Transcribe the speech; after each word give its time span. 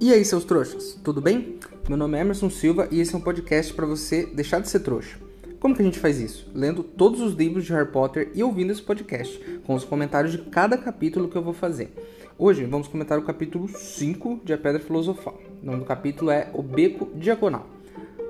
E 0.00 0.12
aí, 0.12 0.24
seus 0.24 0.44
trouxas, 0.44 0.96
tudo 1.02 1.20
bem? 1.20 1.58
Meu 1.88 1.98
nome 1.98 2.16
é 2.16 2.20
Emerson 2.20 2.48
Silva 2.48 2.86
e 2.88 3.00
esse 3.00 3.12
é 3.12 3.18
um 3.18 3.20
podcast 3.20 3.74
para 3.74 3.84
você 3.84 4.26
deixar 4.26 4.60
de 4.60 4.68
ser 4.68 4.78
trouxa. 4.78 5.18
Como 5.58 5.74
que 5.74 5.82
a 5.82 5.84
gente 5.84 5.98
faz 5.98 6.20
isso? 6.20 6.48
Lendo 6.54 6.84
todos 6.84 7.20
os 7.20 7.34
livros 7.34 7.64
de 7.64 7.72
Harry 7.72 7.90
Potter 7.90 8.30
e 8.32 8.40
ouvindo 8.40 8.70
esse 8.70 8.80
podcast, 8.80 9.60
com 9.66 9.74
os 9.74 9.82
comentários 9.82 10.30
de 10.30 10.38
cada 10.38 10.78
capítulo 10.78 11.28
que 11.28 11.34
eu 11.34 11.42
vou 11.42 11.52
fazer. 11.52 11.92
Hoje 12.38 12.64
vamos 12.64 12.86
comentar 12.86 13.18
o 13.18 13.22
capítulo 13.22 13.66
5 13.66 14.42
de 14.44 14.52
A 14.52 14.58
Pedra 14.58 14.80
Filosofal. 14.80 15.36
O 15.60 15.66
nome 15.66 15.80
do 15.80 15.84
capítulo 15.84 16.30
é 16.30 16.48
O 16.54 16.62
Beco 16.62 17.08
Diagonal. 17.16 17.66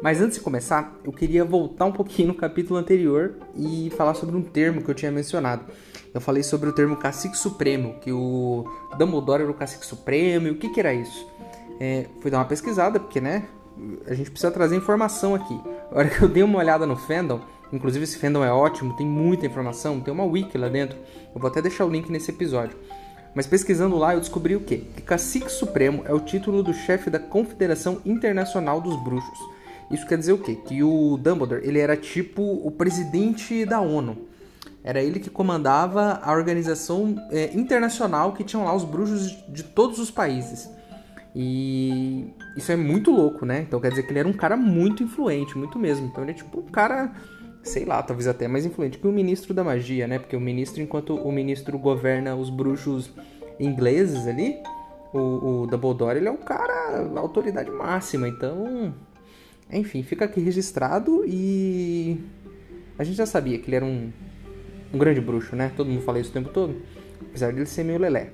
Mas 0.00 0.22
antes 0.22 0.39
de 0.39 0.44
começar, 0.44 0.96
eu 1.04 1.12
queria 1.12 1.44
voltar 1.44 1.85
um 1.85 1.93
pouquinho 1.93 2.29
no 2.29 2.35
capítulo 2.35 2.79
anterior 2.79 3.35
e 3.54 3.93
falar 3.94 4.14
sobre 4.14 4.35
um 4.35 4.43
termo 4.43 4.80
que 4.80 4.89
eu 4.89 4.94
tinha 4.94 5.12
mencionado. 5.12 5.66
Eu 6.14 6.21
falei 6.21 6.43
sobre 6.43 6.71
o 6.71 6.72
termo 6.72 6.96
cacique 6.96 7.36
supremo, 7.36 7.96
que 8.00 8.11
o 8.11 8.64
Dumbledore 8.96 9.43
era 9.43 9.50
o 9.50 9.54
cacique 9.54 9.85
supremo 9.85 10.46
e 10.46 10.50
o 10.53 10.54
que, 10.54 10.71
que 10.71 10.80
era 10.80 10.94
isso. 10.94 11.26
É, 11.81 12.07
fui 12.21 12.31
dar 12.31 12.39
uma 12.39 12.45
pesquisada, 12.45 12.99
porque 12.99 13.21
né, 13.21 13.45
a 14.07 14.14
gente 14.14 14.31
precisa 14.31 14.50
trazer 14.50 14.77
informação 14.77 15.35
aqui. 15.35 15.61
A 15.93 15.99
hora 15.99 16.09
que 16.09 16.23
eu 16.23 16.29
dei 16.29 16.43
uma 16.43 16.59
olhada 16.59 16.87
no 16.87 16.96
fandom, 16.96 17.41
inclusive 17.73 18.04
esse 18.04 18.18
fandom 18.18 18.45
é 18.45 18.53
ótimo, 18.53 18.96
tem 18.96 19.07
muita 19.07 19.46
informação, 19.46 20.01
tem 20.01 20.13
uma 20.13 20.25
wiki 20.25 20.59
lá 20.59 20.68
dentro. 20.68 20.99
Eu 21.35 21.41
vou 21.41 21.51
até 21.51 21.63
deixar 21.63 21.85
o 21.85 21.91
link 21.91 22.11
nesse 22.11 22.31
episódio. 22.31 22.77
Mas 23.35 23.46
pesquisando 23.46 23.96
lá 23.96 24.14
eu 24.14 24.21
descobri 24.21 24.57
o 24.57 24.61
quê? 24.61 24.85
Que 24.96 25.03
Cacique 25.03 25.51
Supremo 25.51 26.03
é 26.07 26.13
o 26.13 26.21
título 26.21 26.63
do 26.63 26.73
chefe 26.73 27.11
da 27.11 27.18
Confederação 27.18 28.01
Internacional 28.04 28.81
dos 28.81 28.96
Bruxos 29.03 29.39
isso 29.90 30.07
quer 30.07 30.18
dizer 30.18 30.32
o 30.32 30.39
quê? 30.39 30.54
Que 30.54 30.82
o 30.82 31.17
Dumbledore 31.17 31.67
ele 31.67 31.79
era 31.79 31.96
tipo 31.96 32.42
o 32.42 32.70
presidente 32.70 33.65
da 33.65 33.81
ONU. 33.81 34.29
Era 34.84 35.03
ele 35.03 35.19
que 35.19 35.31
comandava 35.31 36.20
a 36.23 36.33
organização 36.33 37.17
é, 37.31 37.51
internacional 37.55 38.33
que 38.33 38.45
tinham 38.45 38.65
lá 38.65 38.75
os 38.75 38.84
bruxos 38.84 39.37
de 39.48 39.62
todos 39.62 39.98
os 39.98 40.11
países. 40.11 40.69
E 41.34 42.33
isso 42.57 42.73
é 42.73 42.77
muito 42.77 43.11
louco, 43.11 43.45
né? 43.45 43.61
Então 43.67 43.81
quer 43.81 43.91
dizer 43.91 44.03
que 44.05 44.12
ele 44.12 44.21
era 44.21 44.29
um 44.29 44.33
cara 44.33 44.57
muito 44.57 45.03
influente, 45.03 45.57
muito 45.57 45.79
mesmo. 45.79 46.07
Então 46.07 46.25
ele 46.25 46.33
é 46.33 46.35
tipo 46.35 46.61
um 46.61 46.67
cara, 46.67 47.12
sei 47.62 47.85
lá, 47.85 48.03
talvez 48.03 48.27
até 48.27 48.48
mais 48.48 48.65
influente 48.65 48.98
que 48.98 49.07
o 49.07 49.12
ministro 49.12 49.55
da 49.55 49.62
magia, 49.62 50.07
né? 50.07 50.19
Porque 50.19 50.37
o 50.37 50.41
ministro, 50.41 50.83
enquanto 50.83 51.15
o 51.15 51.31
ministro 51.31 51.79
governa 51.79 52.35
os 52.35 52.51
bruxos 52.51 53.12
ingleses 53.61 54.27
ali, 54.27 54.57
o, 55.12 55.62
o 55.62 55.67
Dumbledore 55.67 56.17
ele 56.17 56.29
é 56.29 56.33
o 56.33 56.39
cara, 56.39 57.09
autoridade 57.17 57.70
máxima. 57.70 58.27
Então 58.27 58.92
enfim, 59.70 60.03
fica 60.03 60.25
aqui 60.25 60.41
registrado 60.41 61.25
e 61.27 62.19
a 62.98 63.05
gente 63.05 63.17
já 63.17 63.27
sabia 63.27 63.59
que 63.59 63.69
ele 63.69 63.77
era 63.77 63.85
um, 63.85 64.11
um 64.92 64.98
grande 64.98 65.20
bruxo, 65.20 65.55
né? 65.55 65.70
Todo 65.77 65.91
mundo 65.91 66.03
fala 66.03 66.19
isso 66.19 66.31
o 66.31 66.33
tempo 66.33 66.48
todo, 66.48 66.75
apesar 67.20 67.53
dele 67.53 67.67
ser 67.67 67.85
meio 67.85 67.98
lelé. 67.98 68.31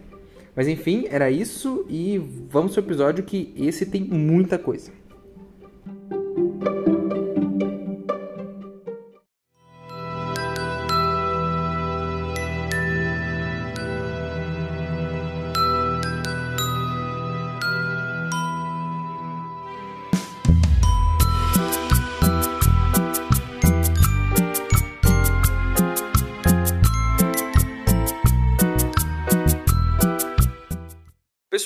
Mas 0.57 0.69
enfim, 0.69 1.07
era 1.11 1.31
isso 1.31 1.85
e 1.89 2.19
vamos 2.49 2.73
pro 2.73 2.83
episódio 2.83 3.25
que 3.25 3.53
esse 3.57 3.87
tem 3.87 4.05
muita 4.05 4.59
coisa. 4.59 4.93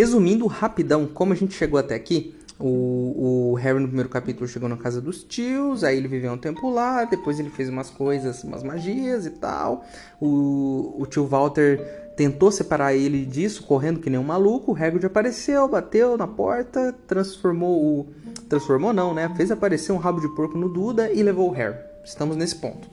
Resumindo 0.00 0.46
rapidão 0.46 1.06
como 1.06 1.34
a 1.34 1.36
gente 1.36 1.52
chegou 1.52 1.78
até 1.78 1.94
aqui, 1.94 2.34
o, 2.58 3.50
o, 3.50 3.54
Harry 3.56 3.78
no 3.78 3.86
primeiro 3.86 4.08
capítulo 4.08 4.48
chegou 4.48 4.66
na 4.66 4.78
casa 4.78 4.98
dos 4.98 5.22
tios, 5.22 5.84
aí 5.84 5.98
ele 5.98 6.08
viveu 6.08 6.32
um 6.32 6.38
tempo 6.38 6.70
lá, 6.70 7.04
depois 7.04 7.38
ele 7.38 7.50
fez 7.50 7.68
umas 7.68 7.90
coisas, 7.90 8.42
umas 8.42 8.62
magias 8.62 9.26
e 9.26 9.30
tal. 9.32 9.84
O, 10.18 10.96
o 10.98 11.04
tio 11.04 11.26
Walter 11.26 12.14
tentou 12.16 12.50
separar 12.50 12.94
ele 12.94 13.26
disso, 13.26 13.62
correndo 13.64 14.00
que 14.00 14.08
nem 14.08 14.18
um 14.18 14.24
maluco. 14.24 14.72
O 14.72 14.74
Hagrid 14.74 15.04
apareceu, 15.04 15.68
bateu 15.68 16.16
na 16.16 16.26
porta, 16.26 16.94
transformou 17.06 17.84
o... 17.84 18.06
Transformou 18.48 18.94
não, 18.94 19.12
né? 19.12 19.30
Fez 19.36 19.50
aparecer 19.50 19.92
um 19.92 19.98
rabo 19.98 20.18
de 20.18 20.34
porco 20.34 20.56
no 20.56 20.70
Duda 20.70 21.12
e 21.12 21.22
levou 21.22 21.50
o 21.50 21.52
Harry. 21.52 21.76
Estamos 22.02 22.38
nesse 22.38 22.56
ponto. 22.56 22.88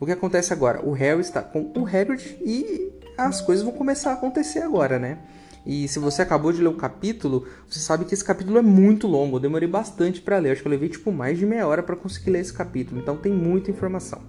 O 0.00 0.04
que 0.04 0.10
acontece 0.10 0.52
agora? 0.52 0.84
O 0.84 0.90
Harry 0.90 1.20
está 1.20 1.42
com 1.42 1.70
o 1.76 1.86
Hagrid 1.86 2.38
e 2.44 2.92
as 3.16 3.40
coisas 3.40 3.64
vão 3.64 3.72
começar 3.72 4.10
a 4.10 4.14
acontecer 4.14 4.62
agora, 4.62 4.98
né? 4.98 5.16
E 5.64 5.86
se 5.88 5.98
você 5.98 6.22
acabou 6.22 6.52
de 6.52 6.62
ler 6.62 6.68
o 6.68 6.74
capítulo, 6.74 7.46
você 7.68 7.78
sabe 7.80 8.04
que 8.04 8.14
esse 8.14 8.24
capítulo 8.24 8.58
é 8.58 8.62
muito 8.62 9.06
longo. 9.06 9.36
Eu 9.36 9.40
demorei 9.40 9.68
bastante 9.68 10.20
para 10.20 10.38
ler. 10.38 10.52
Acho 10.52 10.62
que 10.62 10.68
eu 10.68 10.72
levei 10.72 10.88
tipo 10.88 11.12
mais 11.12 11.38
de 11.38 11.46
meia 11.46 11.66
hora 11.66 11.82
para 11.82 11.96
conseguir 11.96 12.30
ler 12.30 12.40
esse 12.40 12.52
capítulo. 12.52 13.00
Então 13.00 13.16
tem 13.16 13.32
muita 13.32 13.70
informação. 13.70 14.20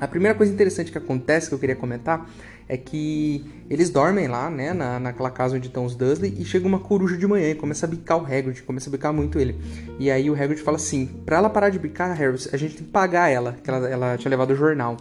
A 0.00 0.08
primeira 0.08 0.36
coisa 0.36 0.50
interessante 0.50 0.90
que 0.90 0.96
acontece 0.96 1.48
que 1.48 1.54
eu 1.54 1.58
queria 1.58 1.76
comentar 1.76 2.26
é 2.66 2.76
que 2.76 3.44
eles 3.68 3.90
dormem 3.90 4.28
lá, 4.28 4.48
né, 4.48 4.72
na, 4.72 4.98
naquela 4.98 5.30
casa 5.30 5.56
onde 5.56 5.66
estão 5.66 5.84
os 5.84 5.94
Dursley 5.94 6.34
e 6.38 6.44
chega 6.44 6.66
uma 6.66 6.78
coruja 6.78 7.18
de 7.18 7.26
manhã 7.26 7.50
e 7.50 7.54
começa 7.54 7.84
a 7.84 7.88
bicar 7.88 8.16
o 8.16 8.24
Hagrid, 8.24 8.62
começa 8.62 8.88
a 8.88 8.92
bicar 8.92 9.12
muito 9.12 9.38
ele. 9.38 9.60
E 9.98 10.10
aí 10.10 10.30
o 10.30 10.34
Hagrid 10.34 10.62
fala 10.62 10.76
assim, 10.76 11.06
pra 11.26 11.36
ela 11.36 11.50
parar 11.50 11.68
de 11.68 11.78
bicar, 11.78 12.16
Harry, 12.16 12.38
a 12.50 12.56
gente 12.56 12.76
tem 12.76 12.86
que 12.86 12.92
pagar 12.92 13.28
ela, 13.28 13.56
que 13.62 13.68
ela, 13.68 13.88
ela 13.88 14.16
tinha 14.16 14.30
levado 14.30 14.52
o 14.52 14.56
jornal. 14.56 14.96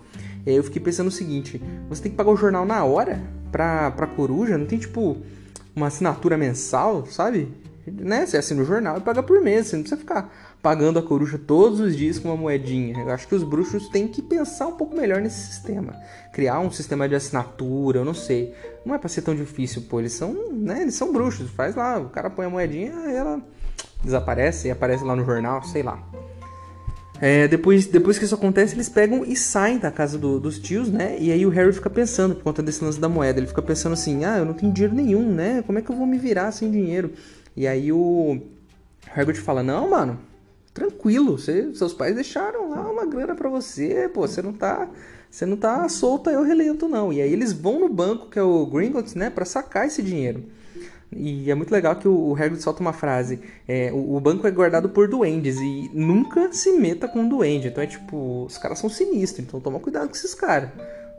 E 0.45 0.49
aí 0.49 0.55
eu 0.55 0.63
fiquei 0.63 0.81
pensando 0.81 1.07
o 1.07 1.11
seguinte, 1.11 1.61
você 1.87 2.01
tem 2.01 2.11
que 2.11 2.17
pagar 2.17 2.31
o 2.31 2.35
jornal 2.35 2.65
na 2.65 2.83
hora 2.83 3.21
pra, 3.51 3.91
pra 3.91 4.07
coruja? 4.07 4.57
Não 4.57 4.65
tem 4.65 4.79
tipo 4.79 5.17
uma 5.75 5.87
assinatura 5.87 6.37
mensal, 6.37 7.05
sabe? 7.05 7.51
Né? 7.85 8.25
Você 8.25 8.37
assina 8.37 8.61
o 8.61 8.65
jornal 8.65 8.97
e 8.97 9.01
paga 9.01 9.23
por 9.23 9.41
mês, 9.41 9.67
você 9.67 9.75
não 9.75 9.83
precisa 9.83 9.99
ficar 9.99 10.31
pagando 10.61 10.99
a 10.99 11.01
coruja 11.01 11.37
todos 11.37 11.79
os 11.79 11.95
dias 11.95 12.19
com 12.19 12.27
uma 12.27 12.37
moedinha. 12.37 12.99
Eu 12.99 13.11
acho 13.11 13.27
que 13.27 13.35
os 13.35 13.43
bruxos 13.43 13.87
têm 13.89 14.07
que 14.07 14.21
pensar 14.21 14.67
um 14.67 14.73
pouco 14.73 14.95
melhor 14.95 15.21
nesse 15.21 15.47
sistema. 15.47 15.95
Criar 16.33 16.59
um 16.59 16.69
sistema 16.69 17.07
de 17.07 17.15
assinatura, 17.15 17.99
eu 17.99 18.05
não 18.05 18.13
sei. 18.13 18.53
Não 18.85 18.93
é 18.93 18.97
para 18.97 19.09
ser 19.09 19.21
tão 19.21 19.35
difícil, 19.35 19.83
pô. 19.83 19.99
Eles 19.99 20.13
são, 20.13 20.51
né? 20.51 20.81
Eles 20.81 20.95
são 20.95 21.13
bruxos. 21.13 21.49
Faz 21.51 21.75
lá, 21.75 21.97
o 21.99 22.09
cara 22.09 22.29
põe 22.29 22.45
a 22.45 22.49
moedinha 22.49 22.91
ela 23.09 23.41
desaparece 24.03 24.67
e 24.67 24.71
aparece 24.71 25.03
lá 25.03 25.15
no 25.15 25.25
jornal, 25.25 25.63
sei 25.63 25.83
lá. 25.83 26.01
É, 27.21 27.47
depois, 27.47 27.85
depois 27.85 28.17
que 28.17 28.23
isso 28.23 28.35
acontece, 28.35 28.75
eles 28.75 28.87
pegam 28.87 29.25
e 29.25 29.35
saem 29.35 29.77
da 29.77 29.91
casa 29.91 30.17
do, 30.17 30.39
dos 30.39 30.57
tios, 30.57 30.89
né? 30.89 31.17
E 31.19 31.31
aí 31.31 31.45
o 31.45 31.49
Harry 31.49 31.73
fica 31.73 31.89
pensando, 31.89 32.33
por 32.35 32.43
conta 32.43 32.63
desse 32.63 32.83
lance 32.83 32.99
da 32.99 33.09
moeda, 33.09 33.39
ele 33.39 33.47
fica 33.47 33.61
pensando 33.61 33.93
assim: 33.93 34.23
ah, 34.23 34.37
eu 34.37 34.45
não 34.45 34.53
tenho 34.53 34.71
dinheiro 34.71 34.95
nenhum, 34.95 35.29
né? 35.29 35.61
Como 35.65 35.77
é 35.77 35.81
que 35.81 35.89
eu 35.89 35.95
vou 35.95 36.07
me 36.07 36.17
virar 36.17 36.51
sem 36.51 36.71
dinheiro? 36.71 37.11
E 37.55 37.67
aí 37.67 37.91
o 37.91 38.39
Hagrid 39.13 39.39
fala: 39.39 39.61
não, 39.61 39.89
mano, 39.89 40.19
tranquilo, 40.73 41.37
você, 41.37 41.73
seus 41.73 41.93
pais 41.93 42.15
deixaram 42.15 42.69
lá 42.69 42.89
uma 42.89 43.05
grana 43.05 43.35
para 43.35 43.49
você, 43.49 44.09
pô, 44.13 44.21
você 44.21 44.41
não 44.41 44.53
tá. 44.53 44.87
Você 45.29 45.45
não 45.45 45.57
tá 45.57 45.87
solto 45.87 46.27
aí 46.27 46.35
o 46.35 46.41
relento, 46.41 46.87
não. 46.87 47.13
E 47.13 47.21
aí 47.21 47.31
eles 47.31 47.53
vão 47.53 47.79
no 47.79 47.87
banco, 47.87 48.31
que 48.31 48.39
é 48.39 48.41
o 48.41 48.65
Gringotts, 48.65 49.13
né, 49.13 49.29
para 49.29 49.45
sacar 49.45 49.85
esse 49.85 50.01
dinheiro. 50.01 50.43
E 51.11 51.49
é 51.49 51.55
muito 51.55 51.71
legal 51.71 51.95
que 51.95 52.07
o 52.07 52.33
Hagrid 52.33 52.61
solta 52.61 52.81
uma 52.81 52.93
frase: 52.93 53.39
é, 53.67 53.91
o, 53.91 54.15
o, 54.15 54.19
banco 54.19 54.45
é 54.45 54.51
guardado 54.51 54.89
por 54.89 55.07
duendes 55.07 55.57
e 55.57 55.89
nunca 55.93 56.53
se 56.53 56.71
meta 56.73 57.07
com 57.07 57.21
um 57.21 57.29
duende. 57.29 57.67
Então 57.67 57.83
é 57.83 57.87
tipo, 57.87 58.45
os 58.45 58.57
caras 58.57 58.79
são 58.79 58.89
sinistros, 58.89 59.45
então 59.45 59.59
toma 59.59 59.79
cuidado 59.79 60.07
com 60.07 60.15
esses 60.15 60.35
caras. 60.35 60.69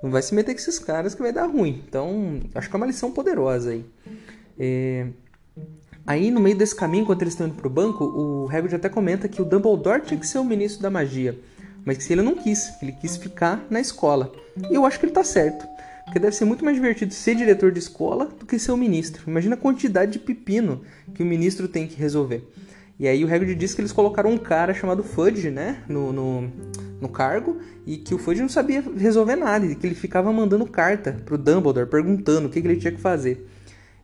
Não 0.02 0.10
vai 0.10 0.22
se 0.22 0.34
meter 0.34 0.54
com 0.54 0.60
esses 0.60 0.78
caras 0.78 1.14
que 1.14 1.22
vai 1.22 1.32
dar 1.32 1.46
ruim. 1.46 1.82
Então, 1.87 2.40
acho 2.54 2.69
que 2.69 2.75
é 2.75 2.78
uma 2.78 2.87
lição 2.87 3.10
poderosa 3.10 3.70
aí. 3.70 3.84
É... 4.58 5.06
Aí, 6.06 6.31
no 6.31 6.40
meio 6.40 6.56
desse 6.56 6.75
caminho, 6.75 7.02
enquanto 7.02 7.22
eles 7.22 7.34
estão 7.34 7.46
indo 7.46 7.56
pro 7.56 7.69
banco, 7.69 8.04
o 8.04 8.48
Hagrid 8.48 8.75
até 8.75 8.88
comenta 8.88 9.28
que 9.28 9.42
o 9.42 9.44
Dumbledore 9.44 10.02
tinha 10.02 10.19
que 10.19 10.26
ser 10.26 10.38
o 10.38 10.44
ministro 10.44 10.82
da 10.82 10.90
magia. 10.90 11.38
Mas 11.84 11.98
que 11.98 12.12
ele 12.12 12.22
não 12.22 12.34
quis, 12.34 12.70
ele 12.82 12.92
quis 12.92 13.16
ficar 13.16 13.64
na 13.69 13.81
escola. 13.81 14.32
E 14.70 14.75
eu 14.75 14.87
acho 14.87 14.98
que 14.98 15.06
ele 15.06 15.12
tá 15.12 15.22
certo. 15.22 15.66
Porque 16.11 16.19
deve 16.19 16.35
ser 16.35 16.45
muito 16.45 16.65
mais 16.65 16.77
divertido 16.77 17.15
ser 17.15 17.37
diretor 17.37 17.71
de 17.71 17.79
escola 17.79 18.27
do 18.27 18.45
que 18.45 18.59
ser 18.59 18.73
o 18.73 18.77
ministro. 18.77 19.23
Imagina 19.29 19.55
a 19.55 19.57
quantidade 19.57 20.11
de 20.11 20.19
pepino 20.19 20.81
que 21.15 21.23
o 21.23 21.27
ministro 21.27 21.69
tem 21.69 21.87
que 21.87 21.95
resolver. 21.95 22.45
E 22.99 23.07
aí 23.07 23.25
o 23.25 23.33
Hagrid 23.33 23.55
disse 23.55 23.77
que 23.77 23.81
eles 23.81 23.93
colocaram 23.93 24.29
um 24.29 24.37
cara 24.37 24.75
chamado 24.75 25.05
Fudge, 25.05 25.51
né, 25.51 25.85
no, 25.89 26.12
no, 26.12 26.51
no, 27.01 27.09
cargo, 27.09 27.59
e 27.87 27.97
que 27.97 28.12
o 28.12 28.19
Fudge 28.19 28.43
não 28.43 28.49
sabia 28.49 28.83
resolver 28.99 29.37
nada, 29.37 29.65
e 29.65 29.77
que 29.77 29.87
ele 29.87 29.95
ficava 29.95 30.33
mandando 30.33 30.67
carta 30.67 31.17
pro 31.25 31.39
Dumbledore, 31.39 31.89
perguntando 31.89 32.49
o 32.49 32.51
que, 32.51 32.61
que 32.61 32.67
ele 32.67 32.77
tinha 32.77 32.93
que 32.93 33.01
fazer. 33.01 33.49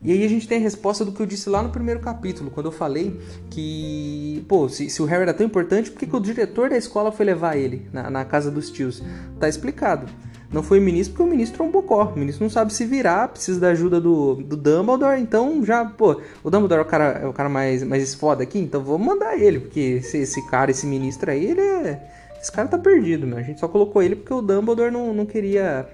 E 0.01 0.13
aí 0.13 0.25
a 0.25 0.29
gente 0.29 0.47
tem 0.47 0.59
a 0.59 0.61
resposta 0.61 1.05
do 1.05 1.11
que 1.11 1.21
eu 1.21 1.27
disse 1.27 1.51
lá 1.51 1.61
no 1.61 1.71
primeiro 1.71 1.99
capítulo, 1.99 2.53
quando 2.53 2.67
eu 2.67 2.73
falei 2.73 3.21
que, 3.51 4.45
pô, 4.47 4.69
se, 4.69 4.89
se 4.89 5.03
o 5.03 5.07
Harry 5.07 5.23
era 5.23 5.35
tão 5.35 5.45
importante, 5.45 5.91
por 5.91 5.99
que, 5.99 6.07
que 6.07 6.17
o 6.17 6.21
diretor 6.21 6.71
da 6.71 6.77
escola 6.77 7.11
foi 7.11 7.27
levar 7.27 7.57
ele 7.57 7.89
na, 7.93 8.09
na 8.09 8.25
casa 8.25 8.49
dos 8.49 8.71
tios? 8.71 9.03
Tá 9.41 9.49
explicado. 9.49 10.07
Não 10.53 10.63
foi 10.63 10.79
o 10.79 10.83
ministro 10.83 11.17
porque 11.17 11.29
o 11.29 11.31
ministro 11.31 11.63
é 11.65 11.67
um 11.67 11.71
bocó. 11.71 12.13
O 12.15 12.19
ministro 12.19 12.45
não 12.45 12.51
sabe 12.51 12.73
se 12.73 12.85
virar, 12.85 13.29
precisa 13.29 13.59
da 13.59 13.69
ajuda 13.69 14.01
do, 14.01 14.37
do 14.37 14.57
Dumbledore. 14.57 15.21
Então 15.21 15.65
já, 15.65 15.85
pô, 15.85 16.21
o 16.43 16.51
Dumbledore 16.51 16.81
é 16.81 16.83
o 16.83 16.87
cara, 16.87 17.05
é 17.23 17.27
o 17.27 17.33
cara 17.33 17.49
mais, 17.49 17.83
mais 17.83 18.15
foda 18.15 18.43
aqui, 18.43 18.59
então 18.59 18.83
vamos 18.83 19.07
mandar 19.07 19.37
ele. 19.39 19.61
Porque 19.61 19.81
esse, 19.81 20.19
esse 20.19 20.47
cara, 20.49 20.71
esse 20.71 20.87
ministro 20.87 21.31
aí, 21.31 21.47
ele 21.47 21.61
é. 21.61 22.13
Esse 22.41 22.53
cara 22.53 22.69
tá 22.69 22.79
perdido, 22.79 23.27
meu. 23.27 23.39
A 23.39 23.43
gente 23.43 23.59
só 23.59 23.67
colocou 23.67 24.03
ele 24.03 24.17
porque 24.17 24.33
o 24.33 24.41
Dumbledore 24.41 24.93
não, 24.93 25.13
não 25.13 25.27
queria. 25.27 25.89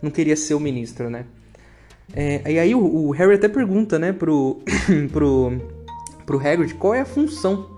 Não 0.00 0.10
queria 0.10 0.36
ser 0.36 0.54
o 0.54 0.60
ministro, 0.60 1.08
né? 1.08 1.24
É, 2.14 2.52
e 2.52 2.58
aí 2.58 2.74
o, 2.74 2.84
o, 2.84 3.10
Harry 3.12 3.34
até 3.34 3.48
pergunta, 3.48 3.98
né, 3.98 4.12
pro, 4.12 4.60
pro, 5.12 5.52
pro 6.26 6.38
Hagrid 6.38 6.74
qual 6.74 6.94
é 6.94 7.00
a 7.00 7.06
função 7.06 7.70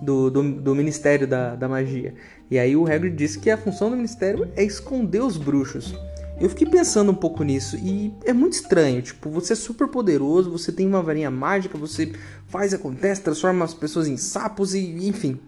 do, 0.00 0.30
do, 0.30 0.42
do 0.42 0.74
Ministério 0.74 1.26
da, 1.26 1.54
da 1.54 1.68
Magia. 1.68 2.14
E 2.50 2.58
aí 2.58 2.76
o 2.76 2.86
Hagrid 2.86 3.14
disse 3.14 3.38
que 3.38 3.50
a 3.50 3.56
função 3.56 3.90
do 3.90 3.96
Ministério 3.96 4.50
é 4.56 4.64
esconder 4.64 5.22
os 5.22 5.36
bruxos. 5.36 5.94
Eu 6.40 6.48
fiquei 6.48 6.66
pensando 6.66 7.12
um 7.12 7.14
pouco 7.14 7.44
nisso 7.44 7.76
e 7.76 8.14
é 8.24 8.32
muito 8.32 8.54
estranho. 8.54 9.02
Tipo, 9.02 9.28
você 9.28 9.52
é 9.52 9.56
super 9.56 9.88
poderoso, 9.88 10.50
você 10.50 10.72
tem 10.72 10.86
uma 10.86 11.02
varinha 11.02 11.30
mágica, 11.30 11.76
você 11.76 12.12
faz, 12.46 12.72
acontece, 12.72 13.20
transforma 13.20 13.62
as 13.64 13.74
pessoas 13.74 14.08
em 14.08 14.16
sapos 14.16 14.74
e, 14.74 15.06
enfim, 15.06 15.38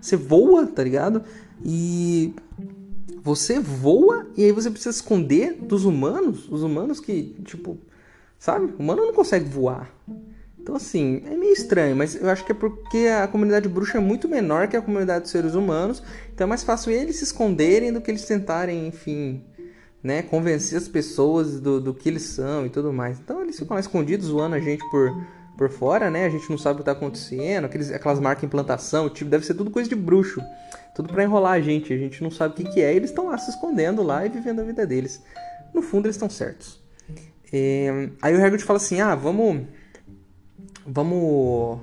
você 0.00 0.16
voa, 0.16 0.66
tá 0.66 0.82
ligado? 0.82 1.22
E 1.64 2.34
você 3.22 3.60
voa 3.60 4.26
e 4.36 4.42
aí 4.44 4.50
você 4.50 4.70
precisa 4.70 4.96
esconder 4.96 5.54
dos 5.54 5.84
humanos, 5.84 6.48
os 6.50 6.64
humanos 6.64 6.98
que, 6.98 7.36
tipo, 7.44 7.78
sabe? 8.36 8.72
O 8.76 8.82
humano 8.82 9.06
não 9.06 9.12
consegue 9.12 9.48
voar. 9.48 9.88
Então, 10.70 10.76
assim, 10.76 11.20
é 11.26 11.36
meio 11.36 11.52
estranho, 11.52 11.96
mas 11.96 12.14
eu 12.14 12.30
acho 12.30 12.44
que 12.44 12.52
é 12.52 12.54
porque 12.54 13.08
a 13.08 13.26
comunidade 13.26 13.68
bruxa 13.68 13.98
é 13.98 14.00
muito 14.00 14.28
menor 14.28 14.68
que 14.68 14.76
a 14.76 14.80
comunidade 14.80 15.22
dos 15.22 15.32
seres 15.32 15.56
humanos, 15.56 16.00
então 16.32 16.44
é 16.44 16.48
mais 16.48 16.62
fácil 16.62 16.92
eles 16.92 17.16
se 17.16 17.24
esconderem 17.24 17.92
do 17.92 18.00
que 18.00 18.08
eles 18.08 18.24
tentarem, 18.24 18.86
enfim, 18.86 19.42
né, 20.00 20.22
convencer 20.22 20.78
as 20.78 20.86
pessoas 20.86 21.58
do, 21.58 21.80
do 21.80 21.92
que 21.92 22.08
eles 22.08 22.22
são 22.22 22.64
e 22.64 22.70
tudo 22.70 22.92
mais. 22.92 23.18
Então 23.18 23.42
eles 23.42 23.58
ficam 23.58 23.74
lá 23.74 23.80
escondidos, 23.80 24.28
zoando 24.28 24.54
a 24.54 24.60
gente 24.60 24.88
por, 24.92 25.10
por 25.58 25.70
fora, 25.70 26.08
né? 26.08 26.26
A 26.26 26.30
gente 26.30 26.48
não 26.48 26.56
sabe 26.56 26.76
o 26.76 26.78
que 26.78 26.84
tá 26.84 26.92
acontecendo, 26.92 27.64
aqueles, 27.64 27.90
aquelas 27.90 28.20
marcas 28.20 28.44
em 28.44 28.48
plantação, 28.48 29.10
tipo, 29.10 29.28
deve 29.28 29.44
ser 29.44 29.54
tudo 29.54 29.72
coisa 29.72 29.88
de 29.88 29.96
bruxo. 29.96 30.40
Tudo 30.94 31.12
para 31.12 31.24
enrolar 31.24 31.54
a 31.54 31.60
gente, 31.60 31.92
a 31.92 31.98
gente 31.98 32.22
não 32.22 32.30
sabe 32.30 32.54
o 32.54 32.56
que, 32.56 32.74
que 32.74 32.80
é, 32.80 32.92
e 32.92 32.96
eles 32.96 33.10
estão 33.10 33.26
lá 33.26 33.36
se 33.38 33.50
escondendo 33.50 34.04
lá 34.04 34.24
e 34.24 34.28
vivendo 34.28 34.60
a 34.60 34.62
vida 34.62 34.86
deles. 34.86 35.20
No 35.74 35.82
fundo, 35.82 36.06
eles 36.06 36.14
estão 36.14 36.30
certos. 36.30 36.80
É... 37.52 38.08
Aí 38.22 38.36
o 38.36 38.44
Hagrid 38.44 38.62
fala 38.62 38.76
assim: 38.76 39.00
ah, 39.00 39.16
vamos 39.16 39.66
vamos. 40.86 41.80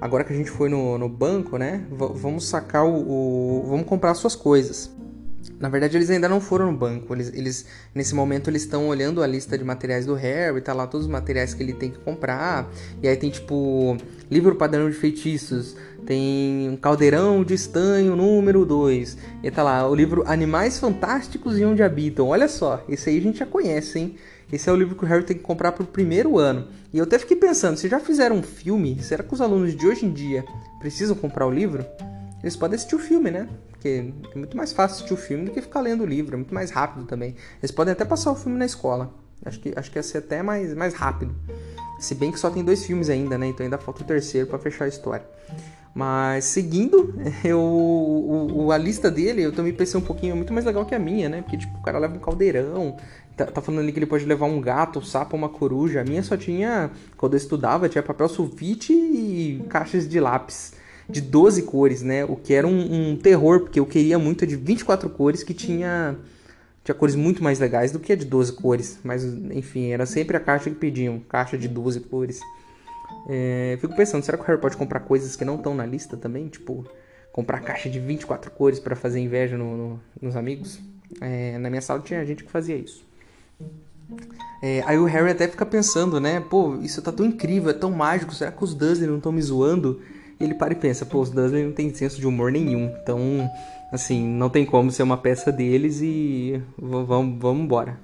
Agora 0.00 0.24
que 0.24 0.32
a 0.32 0.36
gente 0.36 0.50
foi 0.50 0.68
no, 0.68 0.96
no 0.96 1.08
banco, 1.08 1.58
né? 1.58 1.84
V 1.90 2.12
vamos 2.14 2.48
sacar 2.48 2.86
o, 2.86 2.94
o, 2.94 3.66
Vamos 3.66 3.86
comprar 3.86 4.14
suas 4.14 4.34
coisas. 4.34 4.90
Na 5.58 5.68
verdade, 5.68 5.96
eles 5.96 6.08
ainda 6.10 6.28
não 6.28 6.40
foram 6.40 6.72
no 6.72 6.76
banco. 6.76 7.14
Eles, 7.14 7.32
eles 7.34 7.66
nesse 7.94 8.14
momento, 8.14 8.48
eles 8.48 8.62
estão 8.62 8.88
olhando 8.88 9.22
a 9.22 9.26
lista 9.26 9.58
de 9.58 9.64
materiais 9.64 10.06
do 10.06 10.14
Harry, 10.14 10.60
tá 10.60 10.72
lá 10.72 10.86
todos 10.86 11.06
os 11.06 11.12
materiais 11.12 11.52
que 11.52 11.62
ele 11.62 11.74
tem 11.74 11.90
que 11.90 11.98
comprar. 11.98 12.70
E 13.02 13.08
aí 13.08 13.16
tem 13.16 13.30
tipo 13.30 13.96
livro 14.30 14.54
padrão 14.54 14.88
de 14.88 14.96
feitiços, 14.96 15.76
tem 16.06 16.68
um 16.70 16.76
caldeirão 16.76 17.44
de 17.44 17.54
estanho 17.54 18.16
número 18.16 18.64
2. 18.64 19.18
E 19.42 19.50
tá 19.50 19.62
lá 19.62 19.88
o 19.88 19.94
livro 19.94 20.24
Animais 20.26 20.78
Fantásticos 20.78 21.58
e 21.58 21.64
Onde 21.64 21.82
Habitam. 21.82 22.28
Olha 22.28 22.48
só, 22.48 22.82
esse 22.88 23.10
aí 23.10 23.18
a 23.18 23.22
gente 23.22 23.38
já 23.38 23.46
conhece, 23.46 23.98
hein? 23.98 24.16
Esse 24.52 24.68
é 24.68 24.72
o 24.72 24.76
livro 24.76 24.96
que 24.96 25.04
o 25.04 25.06
Harry 25.06 25.24
tem 25.24 25.36
que 25.36 25.42
comprar 25.42 25.72
para 25.72 25.84
o 25.84 25.86
primeiro 25.86 26.38
ano. 26.38 26.68
E 26.92 26.98
eu 26.98 27.04
até 27.04 27.18
fiquei 27.18 27.36
pensando, 27.36 27.76
se 27.76 27.88
já 27.88 28.00
fizeram 28.00 28.36
um 28.36 28.42
filme, 28.42 29.00
será 29.02 29.22
que 29.22 29.32
os 29.32 29.40
alunos 29.40 29.76
de 29.76 29.86
hoje 29.86 30.04
em 30.04 30.12
dia 30.12 30.44
precisam 30.80 31.14
comprar 31.14 31.46
o 31.46 31.50
livro? 31.50 31.84
Eles 32.42 32.56
podem 32.56 32.76
assistir 32.76 32.96
o 32.96 32.98
filme, 32.98 33.30
né? 33.30 33.48
Porque 33.70 34.12
é 34.34 34.38
muito 34.38 34.56
mais 34.56 34.72
fácil 34.72 34.96
assistir 34.96 35.14
o 35.14 35.16
filme 35.16 35.44
do 35.44 35.50
que 35.52 35.60
ficar 35.60 35.80
lendo 35.80 36.02
o 36.02 36.06
livro, 36.06 36.34
é 36.34 36.36
muito 36.36 36.54
mais 36.54 36.70
rápido 36.70 37.04
também. 37.06 37.36
Eles 37.60 37.70
podem 37.70 37.92
até 37.92 38.04
passar 38.04 38.32
o 38.32 38.34
filme 38.34 38.58
na 38.58 38.66
escola. 38.66 39.14
Acho 39.44 39.60
que, 39.60 39.72
acho 39.76 39.90
que 39.90 39.98
ia 39.98 40.02
ser 40.02 40.18
até 40.18 40.42
mais, 40.42 40.74
mais 40.74 40.94
rápido. 40.94 41.34
Se 41.98 42.14
bem 42.14 42.32
que 42.32 42.40
só 42.40 42.50
tem 42.50 42.64
dois 42.64 42.84
filmes 42.84 43.08
ainda, 43.08 43.38
né? 43.38 43.46
Então 43.46 43.64
ainda 43.64 43.78
falta 43.78 44.02
o 44.02 44.06
terceiro 44.06 44.46
para 44.46 44.58
fechar 44.58 44.86
a 44.86 44.88
história. 44.88 45.24
Mas 45.94 46.44
seguindo, 46.44 47.14
eu, 47.44 47.60
o, 47.60 48.70
a 48.72 48.78
lista 48.78 49.10
dele, 49.10 49.42
eu 49.42 49.52
também 49.52 49.72
pensei 49.72 49.98
um 49.98 50.04
pouquinho 50.04 50.36
muito 50.36 50.52
mais 50.52 50.64
legal 50.64 50.84
que 50.84 50.94
a 50.94 50.98
minha, 50.98 51.28
né? 51.28 51.42
Porque 51.42 51.58
tipo, 51.58 51.76
o 51.78 51.82
cara 51.82 51.98
leva 51.98 52.14
um 52.14 52.20
caldeirão, 52.20 52.96
Tá, 53.36 53.46
tá, 53.46 53.62
falando 53.62 53.80
ali 53.80 53.90
que 53.90 53.98
ele 53.98 54.04
pode 54.04 54.26
levar 54.26 54.44
um 54.44 54.60
gato, 54.60 54.98
um 54.98 55.02
sapo, 55.02 55.34
uma 55.34 55.48
coruja. 55.48 56.02
A 56.02 56.04
minha 56.04 56.22
só 56.22 56.36
tinha, 56.36 56.90
quando 57.16 57.32
eu 57.32 57.38
estudava, 57.38 57.88
tinha 57.88 58.02
papel 58.02 58.28
sulfite 58.28 58.92
e 58.92 59.64
caixas 59.66 60.06
de 60.06 60.20
lápis 60.20 60.74
de 61.08 61.20
12 61.20 61.62
cores, 61.62 62.02
né? 62.02 62.24
O 62.24 62.36
que 62.36 62.52
era 62.52 62.66
um, 62.66 63.12
um, 63.12 63.16
terror, 63.16 63.60
porque 63.60 63.80
eu 63.80 63.86
queria 63.86 64.18
muito 64.18 64.46
de 64.46 64.56
24 64.56 65.08
cores 65.10 65.42
que 65.42 65.54
tinha 65.54 66.16
tinha 66.84 66.94
cores 66.94 67.14
muito 67.14 67.42
mais 67.42 67.58
legais 67.58 67.92
do 67.92 67.98
que 67.98 68.12
a 68.12 68.16
de 68.16 68.24
12 68.24 68.52
cores. 68.54 68.98
Mas, 69.02 69.24
enfim, 69.24 69.90
era 69.90 70.06
sempre 70.06 70.36
a 70.36 70.40
caixa 70.40 70.70
que 70.70 70.76
pediam, 70.76 71.20
caixa 71.28 71.58
de 71.58 71.68
12 71.68 72.00
cores. 72.00 72.40
É, 73.28 73.78
fico 73.80 73.94
pensando, 73.94 74.24
será 74.24 74.36
que 74.36 74.44
o 74.44 74.46
Harry 74.46 74.60
pode 74.60 74.76
comprar 74.76 75.00
coisas 75.00 75.36
que 75.36 75.44
não 75.44 75.56
estão 75.56 75.74
na 75.74 75.86
lista 75.86 76.16
também? 76.16 76.48
Tipo, 76.48 76.84
comprar 77.32 77.60
caixa 77.60 77.88
de 77.88 78.00
24 78.00 78.50
cores 78.50 78.78
para 78.78 78.96
fazer 78.96 79.20
inveja 79.20 79.56
no, 79.56 79.76
no, 79.76 80.00
nos 80.20 80.36
amigos? 80.36 80.80
É, 81.20 81.58
na 81.58 81.68
minha 81.68 81.82
sala 81.82 82.00
tinha 82.00 82.24
gente 82.24 82.44
que 82.44 82.50
fazia 82.50 82.76
isso. 82.76 83.04
É, 84.62 84.82
aí 84.86 84.98
o 84.98 85.04
Harry 85.04 85.30
até 85.30 85.48
fica 85.48 85.64
pensando, 85.64 86.20
né? 86.20 86.40
Pô, 86.40 86.76
isso 86.82 87.00
tá 87.00 87.10
tão 87.10 87.24
incrível, 87.24 87.70
é 87.70 87.74
tão 87.74 87.90
mágico, 87.90 88.34
será 88.34 88.52
que 88.52 88.62
os 88.62 88.74
Dursley 88.74 89.08
não 89.08 89.16
estão 89.16 89.32
me 89.32 89.40
zoando? 89.40 90.00
E 90.38 90.44
ele 90.44 90.54
para 90.54 90.72
e 90.72 90.76
pensa, 90.76 91.06
pô, 91.06 91.20
os 91.20 91.30
Dursley 91.30 91.64
não 91.64 91.72
tem 91.72 91.92
senso 91.94 92.20
de 92.20 92.26
humor 92.26 92.50
nenhum, 92.50 92.94
então, 93.02 93.50
assim, 93.92 94.26
não 94.26 94.48
tem 94.50 94.66
como 94.66 94.90
ser 94.90 95.02
uma 95.02 95.16
peça 95.16 95.52
deles 95.52 96.00
e 96.02 96.62
vamos, 96.78 97.38
vamos 97.38 97.62
embora. 97.62 97.98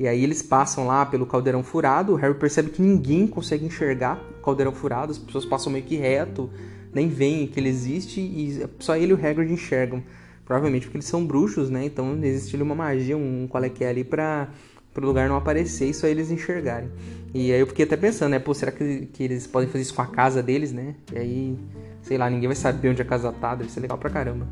E 0.00 0.06
aí 0.06 0.22
eles 0.22 0.40
passam 0.40 0.86
lá 0.86 1.04
pelo 1.04 1.26
caldeirão 1.26 1.60
furado, 1.60 2.12
o 2.12 2.14
Harry 2.14 2.32
percebe 2.32 2.70
que 2.70 2.80
ninguém 2.80 3.26
consegue 3.26 3.66
enxergar 3.66 4.22
o 4.38 4.44
caldeirão 4.44 4.72
furado, 4.72 5.10
as 5.10 5.18
pessoas 5.18 5.44
passam 5.44 5.72
meio 5.72 5.84
que 5.84 5.96
reto, 5.96 6.48
nem 6.94 7.08
veem 7.08 7.48
que 7.48 7.58
ele 7.58 7.68
existe 7.68 8.20
e 8.20 8.64
só 8.78 8.94
ele 8.94 9.10
e 9.10 9.14
o 9.14 9.26
Hagrid 9.26 9.52
enxergam. 9.52 10.00
Provavelmente 10.44 10.86
porque 10.86 10.98
eles 10.98 11.08
são 11.08 11.26
bruxos, 11.26 11.68
né? 11.68 11.84
Então 11.84 12.16
existe 12.22 12.54
ali 12.54 12.62
uma 12.62 12.76
magia, 12.76 13.16
um 13.16 13.48
qual 13.48 13.64
é 13.64 13.68
que 13.68 13.82
é 13.82 13.88
ali 13.88 14.04
pra 14.04 14.48
pro 14.94 15.04
lugar 15.04 15.28
não 15.28 15.36
aparecer 15.36 15.90
e 15.90 15.94
só 15.94 16.06
eles 16.06 16.30
enxergarem. 16.30 16.90
E 17.34 17.52
aí 17.52 17.58
eu 17.58 17.66
fiquei 17.66 17.84
até 17.84 17.96
pensando, 17.96 18.30
né? 18.30 18.38
Pô, 18.38 18.54
será 18.54 18.70
que, 18.70 19.06
que 19.06 19.24
eles 19.24 19.48
podem 19.48 19.68
fazer 19.68 19.82
isso 19.82 19.94
com 19.94 20.02
a 20.02 20.06
casa 20.06 20.40
deles, 20.40 20.72
né? 20.72 20.94
E 21.12 21.18
aí, 21.18 21.58
sei 22.02 22.16
lá, 22.16 22.30
ninguém 22.30 22.46
vai 22.46 22.56
saber 22.56 22.88
onde 22.88 23.02
a 23.02 23.04
casa 23.04 23.32
tá, 23.32 23.56
deve 23.56 23.70
ser 23.70 23.80
legal 23.80 23.98
pra 23.98 24.10
caramba. 24.10 24.46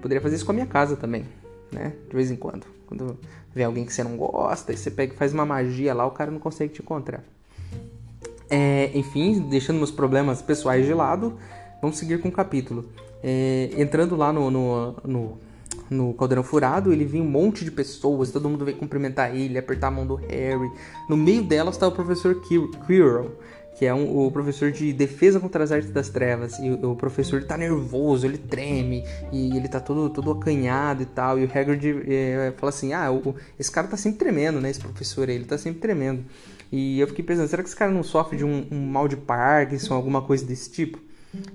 Poderia 0.00 0.20
fazer 0.20 0.36
isso 0.36 0.46
com 0.46 0.52
a 0.52 0.54
minha 0.54 0.66
casa 0.66 0.96
também, 0.96 1.24
né? 1.72 1.94
De 2.08 2.14
vez 2.14 2.30
em 2.30 2.36
quando. 2.36 2.66
Quando 2.86 3.16
vem 3.54 3.64
alguém 3.64 3.84
que 3.84 3.92
você 3.92 4.04
não 4.04 4.16
gosta, 4.16 4.72
e 4.72 4.76
você 4.76 4.90
pega 4.90 5.14
e 5.14 5.16
faz 5.16 5.32
uma 5.32 5.46
magia 5.46 5.94
lá, 5.94 6.06
o 6.06 6.10
cara 6.10 6.30
não 6.30 6.38
consegue 6.38 6.72
te 6.72 6.82
encontrar. 6.82 7.24
É, 8.50 8.90
enfim, 8.94 9.40
deixando 9.48 9.76
meus 9.76 9.90
problemas 9.90 10.42
pessoais 10.42 10.84
de 10.84 10.92
lado, 10.92 11.38
vamos 11.80 11.96
seguir 11.96 12.20
com 12.20 12.28
o 12.28 12.32
capítulo. 12.32 12.84
É, 13.22 13.70
entrando 13.78 14.14
lá 14.14 14.32
no, 14.32 14.50
no, 14.50 14.96
no 15.04 15.38
no 15.92 16.14
Caldeirão 16.14 16.42
Furado, 16.42 16.92
ele 16.92 17.04
vinha 17.04 17.22
um 17.22 17.28
monte 17.28 17.64
de 17.64 17.70
pessoas, 17.70 18.30
todo 18.30 18.48
mundo 18.48 18.64
veio 18.64 18.76
cumprimentar 18.76 19.34
ele, 19.34 19.58
apertar 19.58 19.88
a 19.88 19.90
mão 19.90 20.06
do 20.06 20.14
Harry. 20.14 20.70
No 21.08 21.16
meio 21.16 21.42
delas 21.42 21.74
está 21.74 21.86
o 21.86 21.92
professor 21.92 22.40
Quirrell, 22.86 23.36
que 23.74 23.86
é 23.86 23.94
um, 23.94 24.26
o 24.26 24.30
professor 24.30 24.70
de 24.70 24.92
defesa 24.92 25.40
contra 25.40 25.64
as 25.64 25.72
artes 25.72 25.90
das 25.90 26.08
trevas. 26.08 26.58
E 26.58 26.70
o, 26.70 26.92
o 26.92 26.96
professor 26.96 27.42
tá 27.44 27.56
nervoso, 27.56 28.26
ele 28.26 28.38
treme, 28.38 29.04
e 29.32 29.56
ele 29.56 29.68
tá 29.68 29.80
todo, 29.80 30.10
todo 30.10 30.30
acanhado 30.30 31.02
e 31.02 31.06
tal. 31.06 31.38
E 31.38 31.44
o 31.44 31.50
Hagrid 31.52 32.04
é, 32.06 32.52
fala 32.56 32.70
assim: 32.70 32.92
Ah, 32.92 33.10
o, 33.10 33.34
esse 33.58 33.70
cara 33.70 33.88
tá 33.88 33.96
sempre 33.96 34.18
tremendo, 34.18 34.60
né? 34.60 34.70
Esse 34.70 34.80
professor 34.80 35.28
aí, 35.28 35.34
ele 35.34 35.44
tá 35.44 35.56
sempre 35.56 35.80
tremendo. 35.80 36.24
E 36.70 37.00
eu 37.00 37.06
fiquei 37.06 37.24
pensando: 37.24 37.48
será 37.48 37.62
que 37.62 37.68
esse 37.68 37.76
cara 37.76 37.90
não 37.90 38.02
sofre 38.02 38.36
de 38.36 38.44
um, 38.44 38.66
um 38.70 38.86
mal 38.86 39.08
de 39.08 39.16
Parkinson, 39.16 39.94
alguma 39.94 40.22
coisa 40.22 40.44
desse 40.44 40.70
tipo? 40.70 40.98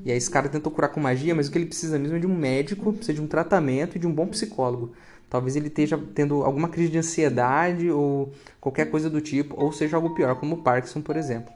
E 0.03 0.11
aí 0.11 0.17
esse 0.17 0.29
cara 0.29 0.49
tentou 0.49 0.71
curar 0.71 0.89
com 0.89 0.99
magia, 0.99 1.35
mas 1.35 1.47
o 1.47 1.51
que 1.51 1.57
ele 1.57 1.67
precisa 1.67 1.99
mesmo 1.99 2.17
é 2.17 2.19
de 2.19 2.25
um 2.25 2.35
médico, 2.35 2.93
precisa 2.93 3.13
de 3.13 3.21
um 3.21 3.27
tratamento 3.27 3.95
e 3.95 3.99
de 3.99 4.07
um 4.07 4.11
bom 4.11 4.25
psicólogo. 4.27 4.91
Talvez 5.29 5.55
ele 5.55 5.67
esteja 5.67 6.01
tendo 6.15 6.43
alguma 6.43 6.69
crise 6.69 6.89
de 6.89 6.97
ansiedade 6.97 7.91
ou 7.91 8.31
qualquer 8.59 8.89
coisa 8.89 9.09
do 9.09 9.21
tipo, 9.21 9.55
ou 9.61 9.71
seja 9.71 9.97
algo 9.97 10.15
pior, 10.15 10.35
como 10.35 10.55
o 10.55 10.61
Parkinson, 10.63 11.01
por 11.01 11.15
exemplo. 11.17 11.53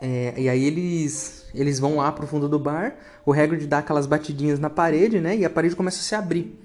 É, 0.00 0.34
e 0.36 0.48
aí 0.48 0.64
eles 0.64 1.38
eles 1.54 1.78
vão 1.78 1.96
lá 1.96 2.12
pro 2.12 2.26
fundo 2.26 2.48
do 2.48 2.58
bar, 2.58 2.96
o 3.24 3.32
Hagrid 3.32 3.66
dá 3.66 3.78
aquelas 3.78 4.06
batidinhas 4.06 4.58
na 4.58 4.70
parede, 4.70 5.20
né? 5.20 5.36
E 5.36 5.44
a 5.44 5.50
parede 5.50 5.74
começa 5.74 5.98
a 5.98 6.02
se 6.02 6.14
abrir. 6.14 6.58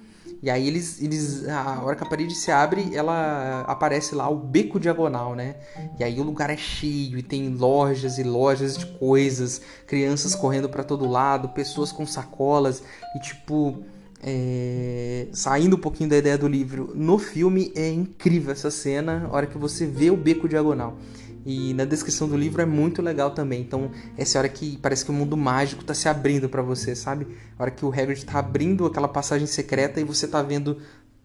E 0.44 0.50
aí 0.50 0.68
eles, 0.68 1.02
eles. 1.02 1.48
A 1.48 1.82
hora 1.82 1.96
que 1.96 2.04
a 2.04 2.06
parede 2.06 2.36
se 2.36 2.52
abre, 2.52 2.94
ela 2.94 3.62
aparece 3.62 4.14
lá 4.14 4.30
o 4.30 4.36
beco 4.36 4.78
diagonal, 4.78 5.36
né? 5.36 5.56
E 5.98 6.04
aí 6.04 6.20
o 6.20 6.24
lugar 6.24 6.50
é 6.50 6.58
cheio 6.58 7.18
e 7.18 7.24
tem 7.24 7.48
lojas 7.48 8.18
e 8.18 8.24
lojas 8.24 8.78
de 8.78 8.86
coisas, 8.86 9.62
crianças 9.88 10.36
correndo 10.36 10.68
para 10.68 10.84
todo 10.84 11.08
lado, 11.08 11.48
pessoas 11.50 11.94
com 11.94 12.06
sacolas 12.06 12.84
e 13.16 13.20
tipo. 13.20 13.84
É... 14.26 15.28
saindo 15.34 15.76
um 15.76 15.80
pouquinho 15.80 16.10
da 16.10 16.16
ideia 16.16 16.38
do 16.38 16.48
livro, 16.48 16.94
no 16.96 17.20
filme 17.20 17.74
é 17.76 17.90
incrível 17.90 18.54
essa 18.54 18.72
cena, 18.72 19.28
a 19.30 19.36
hora 19.36 19.46
que 19.46 19.58
você 19.58 19.86
vê 19.86 20.10
o 20.10 20.16
beco 20.16 20.48
diagonal. 20.48 20.98
E 21.46 21.74
na 21.74 21.86
descrição 21.86 22.28
do 22.28 22.38
livro 22.38 22.62
é 22.62 22.66
muito 22.66 23.02
legal 23.02 23.32
também. 23.32 23.62
Então, 23.62 23.92
essa 24.18 24.38
é 24.38 24.40
a 24.40 24.42
hora 24.42 24.50
que 24.50 24.78
parece 24.82 25.04
que 25.04 25.12
o 25.12 25.14
mundo 25.14 25.36
mágico 25.36 25.84
tá 25.84 25.94
se 25.94 26.08
abrindo 26.08 26.48
para 26.48 26.62
você, 26.62 26.96
sabe? 26.96 27.28
A 27.58 27.64
hora 27.64 27.72
que 27.72 27.86
o 27.86 27.90
Hagrid 27.90 28.26
tá 28.26 28.40
abrindo 28.40 28.86
aquela 28.86 29.08
passagem 29.08 29.48
secreta 29.48 30.00
e 30.00 30.04
você 30.04 30.28
tá 30.28 30.42
vendo 30.42 30.78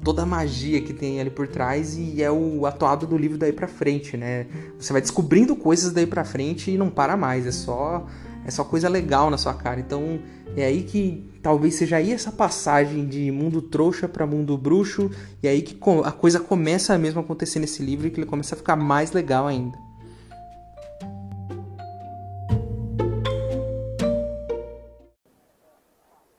toda 0.03 0.23
a 0.23 0.27
magia 0.27 0.81
que 0.81 0.93
tem 0.93 1.21
ali 1.21 1.31
por 1.31 1.49
trás 1.49 1.97
e 1.97 2.23
é 2.23 2.31
o 2.31 2.67
atuado 2.67 3.07
do 3.07 3.17
livro 3.17 3.37
daí 3.37 3.53
para 3.53 3.67
frente, 3.67 4.17
né? 4.17 4.47
Você 4.79 4.93
vai 4.93 5.03
descobrindo 5.03 5.57
coisas 5.57 5.93
daí 5.93 6.07
para 6.07 6.25
frente 6.25 6.71
e 6.71 6.79
não 6.79 6.91
para 6.91 7.17
mais, 7.17 7.47
é 7.47 7.53
só 7.53 8.07
é 8.45 8.51
só 8.51 8.65
coisa 8.65 8.89
legal 8.89 9.29
na 9.29 9.37
sua 9.37 9.53
cara. 9.53 9.79
Então, 9.79 10.21
é 10.57 10.65
aí 10.65 10.83
que 10.83 11.29
talvez 11.43 11.75
seja 11.75 11.97
aí 11.97 12.13
essa 12.13 12.33
passagem 12.33 13.07
de 13.07 13.31
mundo 13.31 13.61
trouxa 13.61 14.09
para 14.09 14.27
mundo 14.27 14.57
bruxo 14.57 15.11
e 15.43 15.47
é 15.47 15.51
aí 15.51 15.61
que 15.61 15.79
a 16.05 16.13
coisa 16.13 16.41
começa 16.41 16.95
a 16.95 16.99
mesmo 16.99 17.21
acontecer 17.21 17.59
nesse 17.59 17.83
livro 17.83 18.07
e 18.07 18.11
que 18.11 18.19
ele 18.19 18.27
começa 18.27 18.55
a 18.55 18.59
ficar 18.59 18.77
mais 18.77 19.13
legal 19.13 19.47
ainda. 19.47 19.88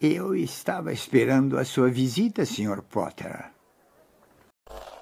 Eu 0.02 0.34
estava 0.34 0.94
esperando 0.94 1.58
a 1.58 1.66
sua 1.66 1.90
visita, 1.90 2.46
Sr. 2.46 2.82
Potter. 2.82 3.52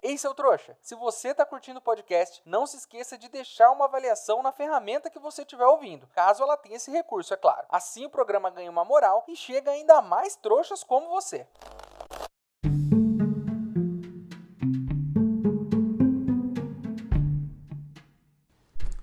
Ei, 0.01 0.17
seu 0.17 0.33
trouxa, 0.33 0.75
se 0.81 0.95
você 0.95 1.27
está 1.27 1.45
curtindo 1.45 1.77
o 1.77 1.83
podcast, 1.83 2.41
não 2.43 2.65
se 2.65 2.77
esqueça 2.77 3.15
de 3.15 3.29
deixar 3.29 3.69
uma 3.69 3.85
avaliação 3.85 4.41
na 4.41 4.51
ferramenta 4.51 5.11
que 5.11 5.19
você 5.19 5.43
estiver 5.43 5.67
ouvindo, 5.67 6.07
caso 6.15 6.41
ela 6.41 6.57
tenha 6.57 6.77
esse 6.77 6.89
recurso, 6.89 7.31
é 7.31 7.37
claro. 7.37 7.67
Assim 7.69 8.07
o 8.07 8.09
programa 8.09 8.49
ganha 8.49 8.71
uma 8.71 8.83
moral 8.83 9.23
e 9.27 9.35
chega 9.35 9.69
ainda 9.69 10.01
mais 10.01 10.35
trouxas 10.35 10.83
como 10.83 11.09
você. 11.09 11.45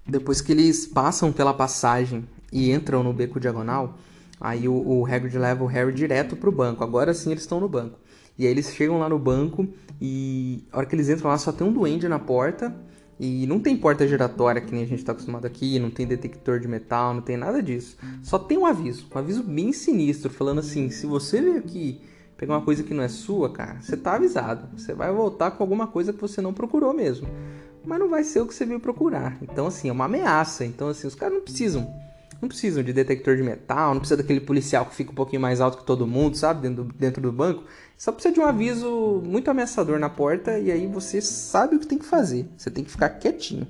Depois 0.04 0.40
que 0.40 0.50
eles 0.50 0.88
passam 0.88 1.32
pela 1.32 1.54
passagem 1.54 2.28
e 2.52 2.72
entram 2.72 3.04
no 3.04 3.12
beco 3.12 3.38
diagonal, 3.38 3.94
Aí 4.40 4.68
o, 4.68 4.74
o 4.74 5.06
Hagrid 5.06 5.38
leva 5.38 5.64
o 5.64 5.66
Harry 5.66 5.92
direto 5.92 6.36
pro 6.36 6.52
banco. 6.52 6.82
Agora 6.82 7.14
sim 7.14 7.30
eles 7.30 7.42
estão 7.42 7.60
no 7.60 7.68
banco. 7.68 7.98
E 8.38 8.46
aí 8.46 8.52
eles 8.52 8.74
chegam 8.74 8.98
lá 8.98 9.08
no 9.08 9.18
banco 9.18 9.66
e 10.00 10.64
a 10.72 10.78
hora 10.78 10.86
que 10.86 10.94
eles 10.94 11.08
entram 11.08 11.30
lá 11.30 11.38
só 11.38 11.52
tem 11.52 11.66
um 11.66 11.72
duende 11.72 12.08
na 12.08 12.18
porta. 12.18 12.74
E 13.18 13.46
não 13.46 13.60
tem 13.60 13.76
porta 13.76 14.08
giratória 14.08 14.60
que 14.60 14.72
nem 14.72 14.82
a 14.82 14.86
gente 14.86 14.98
está 14.98 15.12
acostumado 15.12 15.46
aqui, 15.46 15.78
não 15.78 15.88
tem 15.88 16.04
detector 16.04 16.58
de 16.58 16.66
metal, 16.66 17.14
não 17.14 17.22
tem 17.22 17.36
nada 17.36 17.62
disso. 17.62 17.96
Só 18.22 18.40
tem 18.40 18.58
um 18.58 18.66
aviso, 18.66 19.06
um 19.14 19.18
aviso 19.18 19.44
bem 19.44 19.72
sinistro, 19.72 20.28
falando 20.28 20.58
assim: 20.58 20.90
se 20.90 21.06
você 21.06 21.40
veio 21.40 21.58
aqui 21.58 22.00
pegar 22.36 22.54
uma 22.54 22.64
coisa 22.64 22.82
que 22.82 22.92
não 22.92 23.04
é 23.04 23.08
sua, 23.08 23.52
cara, 23.52 23.80
você 23.80 23.96
tá 23.96 24.16
avisado. 24.16 24.68
Você 24.76 24.92
vai 24.94 25.12
voltar 25.12 25.52
com 25.52 25.62
alguma 25.62 25.86
coisa 25.86 26.12
que 26.12 26.20
você 26.20 26.40
não 26.40 26.52
procurou 26.52 26.92
mesmo. 26.92 27.28
Mas 27.84 28.00
não 28.00 28.08
vai 28.08 28.24
ser 28.24 28.40
o 28.40 28.46
que 28.46 28.54
você 28.54 28.66
veio 28.66 28.80
procurar. 28.80 29.38
Então, 29.40 29.68
assim, 29.68 29.88
é 29.88 29.92
uma 29.92 30.06
ameaça. 30.06 30.64
Então, 30.64 30.88
assim, 30.88 31.06
os 31.06 31.14
caras 31.14 31.34
não 31.34 31.42
precisam 31.42 31.88
não 32.40 32.48
precisam 32.48 32.82
de 32.82 32.92
detector 32.92 33.36
de 33.36 33.42
metal, 33.42 33.94
não 33.94 34.00
precisa 34.00 34.16
daquele 34.16 34.40
policial 34.40 34.86
que 34.86 34.94
fica 34.94 35.10
um 35.10 35.14
pouquinho 35.14 35.42
mais 35.42 35.60
alto 35.60 35.78
que 35.78 35.84
todo 35.84 36.06
mundo, 36.06 36.36
sabe? 36.36 36.62
Dentro 36.62 36.84
do, 36.84 36.92
dentro 36.92 37.22
do 37.22 37.32
banco. 37.32 37.64
Só 37.96 38.12
precisa 38.12 38.34
de 38.34 38.40
um 38.40 38.44
aviso 38.44 39.22
muito 39.24 39.50
ameaçador 39.50 39.98
na 39.98 40.08
porta 40.08 40.58
e 40.58 40.70
aí 40.70 40.86
você 40.86 41.20
sabe 41.20 41.76
o 41.76 41.78
que 41.78 41.86
tem 41.86 41.98
que 41.98 42.04
fazer. 42.04 42.46
Você 42.56 42.70
tem 42.70 42.84
que 42.84 42.90
ficar 42.90 43.08
quietinho. 43.08 43.66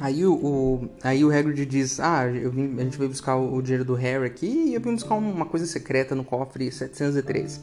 Aí 0.00 0.24
o, 0.24 0.32
o, 0.32 0.88
aí 1.02 1.24
o 1.24 1.30
Hagrid 1.30 1.66
diz, 1.66 2.00
ah, 2.00 2.26
vim, 2.26 2.74
a 2.78 2.84
gente 2.84 2.96
veio 2.96 3.10
buscar 3.10 3.36
o, 3.36 3.54
o 3.54 3.62
dinheiro 3.62 3.84
do 3.84 3.94
Harry 3.94 4.24
aqui 4.24 4.46
e 4.46 4.74
eu 4.74 4.80
vim 4.80 4.94
buscar 4.94 5.14
uma 5.14 5.44
coisa 5.44 5.66
secreta 5.66 6.14
no 6.14 6.24
cofre 6.24 6.70
713. 6.70 7.60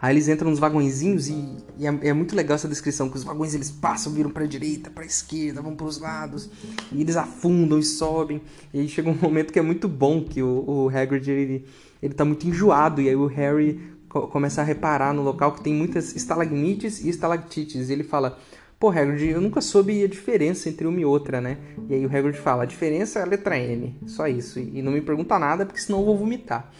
Aí 0.00 0.14
eles 0.14 0.28
entram 0.28 0.50
nos 0.50 0.60
vagõezinhos 0.60 1.28
e, 1.28 1.56
e 1.76 1.86
é, 1.86 1.98
é, 2.02 2.12
muito 2.12 2.36
legal 2.36 2.54
essa 2.54 2.68
descrição, 2.68 3.10
que 3.10 3.16
os 3.16 3.24
vagões 3.24 3.54
eles 3.54 3.70
passam, 3.70 4.12
viram 4.12 4.30
para 4.30 4.44
a 4.44 4.46
direita, 4.46 4.90
para 4.90 5.02
a 5.02 5.06
esquerda, 5.06 5.60
vão 5.60 5.74
para 5.74 5.86
os 5.86 5.98
lados, 5.98 6.48
e 6.92 7.00
eles 7.00 7.16
afundam 7.16 7.78
e 7.78 7.82
sobem. 7.82 8.40
E 8.72 8.80
aí 8.80 8.88
chega 8.88 9.10
um 9.10 9.14
momento 9.20 9.52
que 9.52 9.58
é 9.58 9.62
muito 9.62 9.88
bom, 9.88 10.22
que 10.22 10.40
o, 10.40 10.64
o 10.66 10.88
Hagrid 10.88 11.28
ele, 11.28 11.66
ele 12.00 12.14
tá 12.14 12.24
muito 12.24 12.46
enjoado, 12.46 13.02
e 13.02 13.08
aí 13.08 13.16
o 13.16 13.26
Harry 13.26 13.80
co 14.08 14.28
começa 14.28 14.60
a 14.60 14.64
reparar 14.64 15.12
no 15.12 15.22
local 15.22 15.52
que 15.52 15.62
tem 15.62 15.74
muitas 15.74 16.14
estalagmites 16.14 17.04
e 17.04 17.08
estalactites. 17.08 17.88
E 17.88 17.92
ele 17.92 18.04
fala, 18.04 18.38
pô 18.78 18.90
Hagrid, 18.90 19.30
eu 19.30 19.40
nunca 19.40 19.60
soube 19.60 20.04
a 20.04 20.08
diferença 20.08 20.68
entre 20.68 20.86
uma 20.86 21.00
e 21.00 21.04
outra, 21.04 21.40
né? 21.40 21.58
E 21.88 21.94
aí 21.94 22.06
o 22.06 22.16
Hagrid 22.16 22.38
fala, 22.38 22.62
a 22.62 22.66
diferença 22.66 23.18
é 23.18 23.22
a 23.22 23.26
letra 23.26 23.58
M, 23.58 23.96
só 24.06 24.28
isso. 24.28 24.60
E 24.60 24.80
não 24.80 24.92
me 24.92 25.00
pergunta 25.00 25.38
nada, 25.40 25.66
porque 25.66 25.80
senão 25.80 25.98
eu 25.98 26.06
vou 26.06 26.16
vomitar. 26.16 26.70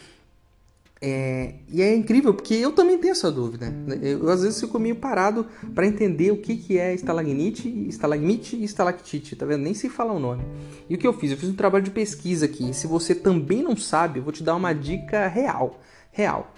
É, 1.01 1.55
e 1.69 1.81
é 1.81 1.95
incrível 1.95 2.35
porque 2.35 2.55
eu 2.55 2.73
também 2.73 2.99
tenho 2.99 3.13
essa 3.13 3.31
dúvida. 3.31 3.73
Eu, 4.03 4.25
eu 4.25 4.31
às 4.31 4.43
vezes 4.43 4.61
fico 4.61 4.79
meio 4.79 4.97
parado 4.97 5.47
para 5.75 5.87
entender 5.87 6.33
o 6.33 6.39
que, 6.39 6.57
que 6.57 6.79
é 6.79 6.93
estalagnite, 6.93 7.69
estalagmite 7.89 8.57
e 8.57 8.65
estalactite, 8.65 9.37
tá 9.37 9.47
vendo? 9.47 9.63
Nem 9.63 9.75
se 9.75 9.89
fala 9.89 10.13
o 10.13 10.19
nome. 10.19 10.45
E 10.89 10.95
o 10.95 10.99
que 10.99 11.07
eu 11.07 11.13
fiz? 11.13 11.31
Eu 11.31 11.37
fiz 11.37 11.49
um 11.49 11.55
trabalho 11.55 11.85
de 11.85 11.91
pesquisa 11.91 12.47
aqui. 12.47 12.75
Se 12.75 12.87
você 12.87 13.15
também 13.15 13.63
não 13.63 13.77
sabe, 13.77 14.19
eu 14.19 14.25
vou 14.25 14.33
te 14.33 14.43
dar 14.43 14.57
uma 14.57 14.73
dica 14.73 15.29
real. 15.29 15.81
Real. 16.11 16.53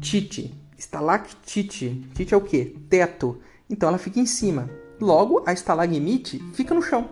Tite, 0.00 0.54
estalactite. 0.76 2.04
Tite 2.14 2.34
é 2.34 2.36
o 2.36 2.40
quê? 2.40 2.74
Teto. 2.88 3.38
Então 3.70 3.88
ela 3.88 3.98
fica 3.98 4.18
em 4.18 4.26
cima. 4.26 4.68
Logo, 5.00 5.44
a 5.46 5.52
estalagmite 5.52 6.42
fica 6.52 6.74
no 6.74 6.82
chão. 6.82 7.08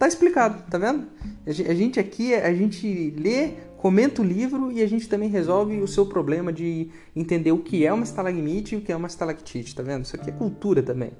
Tá 0.00 0.08
explicado, 0.08 0.62
tá 0.70 0.78
vendo? 0.78 1.06
A 1.46 1.74
gente 1.74 2.00
aqui, 2.00 2.34
a 2.34 2.54
gente 2.54 3.14
lê 3.18 3.52
comenta 3.80 4.20
o 4.20 4.24
livro 4.24 4.70
e 4.70 4.82
a 4.82 4.86
gente 4.86 5.08
também 5.08 5.30
resolve 5.30 5.80
o 5.80 5.88
seu 5.88 6.04
problema 6.04 6.52
de 6.52 6.90
entender 7.16 7.50
o 7.50 7.58
que 7.58 7.86
é 7.86 7.90
uma 7.90 8.04
estalagmite 8.04 8.74
e 8.74 8.78
o 8.78 8.82
que 8.82 8.92
é 8.92 8.96
uma 8.96 9.08
estalactite, 9.08 9.74
tá 9.74 9.82
vendo? 9.82 10.04
Isso 10.04 10.14
aqui 10.14 10.28
é 10.28 10.32
cultura 10.32 10.82
também. 10.82 11.12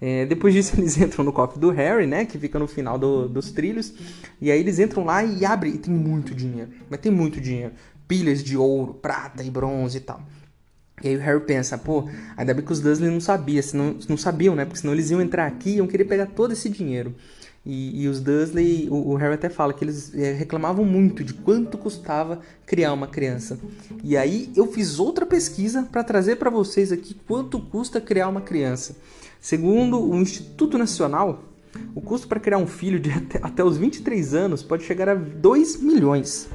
É, 0.00 0.24
depois 0.24 0.54
disso 0.54 0.72
eles 0.80 0.96
entram 0.96 1.22
no 1.22 1.30
cofre 1.30 1.60
do 1.60 1.68
Harry, 1.68 2.06
né, 2.06 2.24
que 2.24 2.38
fica 2.38 2.58
no 2.58 2.66
final 2.66 2.98
do, 2.98 3.28
dos 3.28 3.52
trilhos, 3.52 3.92
e 4.40 4.50
aí 4.50 4.58
eles 4.58 4.78
entram 4.78 5.04
lá 5.04 5.22
e 5.22 5.44
abrem, 5.44 5.74
e 5.74 5.78
tem 5.78 5.92
muito 5.92 6.34
dinheiro, 6.34 6.70
mas 6.88 7.00
tem 7.00 7.12
muito 7.12 7.38
dinheiro, 7.38 7.74
pilhas 8.08 8.42
de 8.42 8.56
ouro, 8.56 8.94
prata 8.94 9.42
e 9.42 9.50
bronze 9.50 9.98
e 9.98 10.00
tal. 10.00 10.22
E 11.02 11.08
aí 11.08 11.16
o 11.16 11.20
Harry 11.20 11.40
pensa, 11.40 11.76
pô, 11.76 12.08
ainda 12.34 12.54
bem 12.54 12.64
que 12.64 12.72
os 12.72 12.80
Dursley 12.80 13.10
não 13.10 13.20
sabiam, 13.20 13.62
não 14.08 14.16
sabiam, 14.16 14.54
né, 14.54 14.64
porque 14.64 14.80
senão 14.80 14.94
eles 14.94 15.10
iam 15.10 15.20
entrar 15.20 15.46
aqui 15.46 15.72
e 15.72 15.76
iam 15.76 15.86
querer 15.86 16.04
pegar 16.04 16.26
todo 16.26 16.54
esse 16.54 16.70
dinheiro. 16.70 17.14
E, 17.64 18.02
e 18.02 18.08
os 18.08 18.20
Dursley, 18.20 18.88
o, 18.90 19.10
o, 19.10 19.14
Harry 19.16 19.34
até 19.34 19.50
fala 19.50 19.74
que 19.74 19.84
eles 19.84 20.14
é, 20.14 20.32
reclamavam 20.32 20.84
muito 20.84 21.22
de 21.22 21.34
quanto 21.34 21.76
custava 21.76 22.40
criar 22.64 22.92
uma 22.92 23.06
criança. 23.06 23.58
E 24.02 24.16
aí 24.16 24.50
eu 24.56 24.66
fiz 24.66 24.98
outra 24.98 25.26
pesquisa 25.26 25.82
para 25.82 26.02
trazer 26.02 26.36
para 26.36 26.48
vocês 26.48 26.90
aqui 26.90 27.14
quanto 27.26 27.60
custa 27.60 28.00
criar 28.00 28.28
uma 28.28 28.40
criança. 28.40 28.96
Segundo 29.40 30.00
o 30.00 30.16
Instituto 30.16 30.78
Nacional, 30.78 31.44
o 31.94 32.00
custo 32.00 32.26
para 32.26 32.40
criar 32.40 32.58
um 32.58 32.66
filho 32.66 32.98
de 32.98 33.10
até, 33.12 33.38
até 33.42 33.64
os 33.64 33.76
23 33.76 34.34
anos 34.34 34.62
pode 34.62 34.84
chegar 34.84 35.08
a 35.10 35.14
2 35.14 35.82
milhões. 35.82 36.48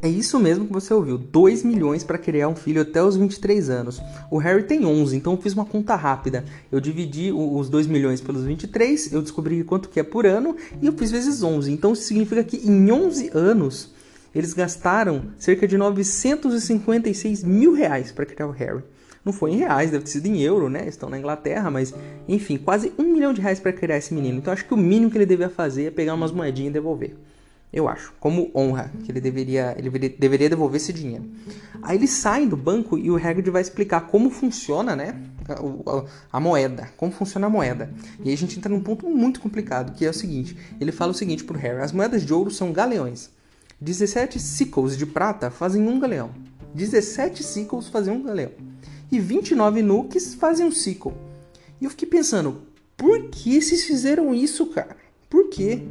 É 0.00 0.08
isso 0.08 0.38
mesmo 0.38 0.64
que 0.64 0.72
você 0.72 0.94
ouviu, 0.94 1.18
2 1.18 1.64
milhões 1.64 2.04
para 2.04 2.16
criar 2.16 2.46
um 2.46 2.54
filho 2.54 2.82
até 2.82 3.02
os 3.02 3.16
23 3.16 3.68
anos. 3.68 4.00
O 4.30 4.38
Harry 4.38 4.62
tem 4.62 4.86
11, 4.86 5.16
então 5.16 5.32
eu 5.32 5.42
fiz 5.42 5.54
uma 5.54 5.64
conta 5.64 5.96
rápida. 5.96 6.44
Eu 6.70 6.78
dividi 6.78 7.32
os 7.32 7.68
2 7.68 7.88
milhões 7.88 8.20
pelos 8.20 8.44
23, 8.44 9.12
eu 9.12 9.20
descobri 9.20 9.64
quanto 9.64 9.88
que 9.88 9.98
é 9.98 10.04
por 10.04 10.24
ano 10.24 10.56
e 10.80 10.86
eu 10.86 10.92
fiz 10.92 11.10
vezes 11.10 11.42
11. 11.42 11.72
Então 11.72 11.94
isso 11.94 12.02
significa 12.02 12.44
que 12.44 12.58
em 12.58 12.92
11 12.92 13.32
anos 13.34 13.92
eles 14.32 14.54
gastaram 14.54 15.32
cerca 15.36 15.66
de 15.66 15.76
956 15.76 17.42
mil 17.42 17.72
reais 17.72 18.12
para 18.12 18.24
criar 18.24 18.46
o 18.46 18.52
Harry. 18.52 18.84
Não 19.24 19.32
foi 19.32 19.50
em 19.50 19.56
reais, 19.56 19.90
deve 19.90 20.04
ter 20.04 20.12
sido 20.12 20.26
em 20.26 20.40
euro, 20.40 20.68
né? 20.68 20.86
Estão 20.86 21.10
na 21.10 21.18
Inglaterra, 21.18 21.72
mas 21.72 21.92
enfim, 22.28 22.56
quase 22.56 22.92
um 22.96 23.02
milhão 23.02 23.32
de 23.32 23.40
reais 23.40 23.58
para 23.58 23.72
criar 23.72 23.96
esse 23.96 24.14
menino. 24.14 24.38
Então 24.38 24.52
acho 24.52 24.64
que 24.64 24.74
o 24.74 24.76
mínimo 24.76 25.10
que 25.10 25.18
ele 25.18 25.26
devia 25.26 25.50
fazer 25.50 25.86
é 25.86 25.90
pegar 25.90 26.14
umas 26.14 26.30
moedinhas 26.30 26.70
e 26.70 26.74
devolver. 26.74 27.16
Eu 27.72 27.86
acho, 27.86 28.14
como 28.18 28.50
honra, 28.54 28.90
que 29.04 29.12
ele 29.12 29.20
deveria, 29.20 29.74
ele 29.76 29.90
deveria 29.90 30.48
devolver 30.48 30.80
esse 30.80 30.92
dinheiro. 30.92 31.24
Aí 31.82 31.96
eles 31.96 32.10
saem 32.10 32.48
do 32.48 32.56
banco 32.56 32.96
e 32.96 33.10
o 33.10 33.16
Hagrid 33.16 33.50
vai 33.50 33.60
explicar 33.60 34.02
como 34.02 34.30
funciona, 34.30 34.96
né, 34.96 35.22
a, 35.48 36.36
a, 36.38 36.40
moeda, 36.40 36.88
como 36.96 37.12
funciona 37.12 37.46
a 37.46 37.50
moeda. 37.50 37.92
E 38.24 38.28
aí 38.28 38.34
a 38.34 38.38
gente 38.38 38.58
entra 38.58 38.72
num 38.72 38.80
ponto 38.80 39.08
muito 39.08 39.38
complicado, 39.40 39.94
que 39.94 40.06
é 40.06 40.10
o 40.10 40.14
seguinte, 40.14 40.56
ele 40.80 40.90
fala 40.90 41.12
o 41.12 41.14
seguinte 41.14 41.44
pro 41.44 41.58
Harry, 41.58 41.82
as 41.82 41.92
moedas 41.92 42.24
de 42.24 42.32
ouro 42.32 42.50
são 42.50 42.72
galeões. 42.72 43.30
17 43.80 44.40
sickles 44.40 44.96
de 44.96 45.04
prata 45.04 45.50
fazem 45.50 45.86
um 45.86 46.00
galeão. 46.00 46.30
17 46.74 47.42
sickles 47.42 47.88
fazem 47.88 48.12
um 48.12 48.22
galeão. 48.22 48.52
E 49.12 49.20
29 49.20 49.82
nukes 49.82 50.34
fazem 50.34 50.66
um 50.66 50.72
sickle. 50.72 51.12
E 51.80 51.84
eu 51.84 51.90
fiquei 51.90 52.08
pensando, 52.08 52.62
por 52.96 53.28
que 53.28 53.60
vocês 53.60 53.84
fizeram 53.84 54.34
isso, 54.34 54.66
cara? 54.66 54.96
Por 55.30 55.48
quê? 55.48 55.82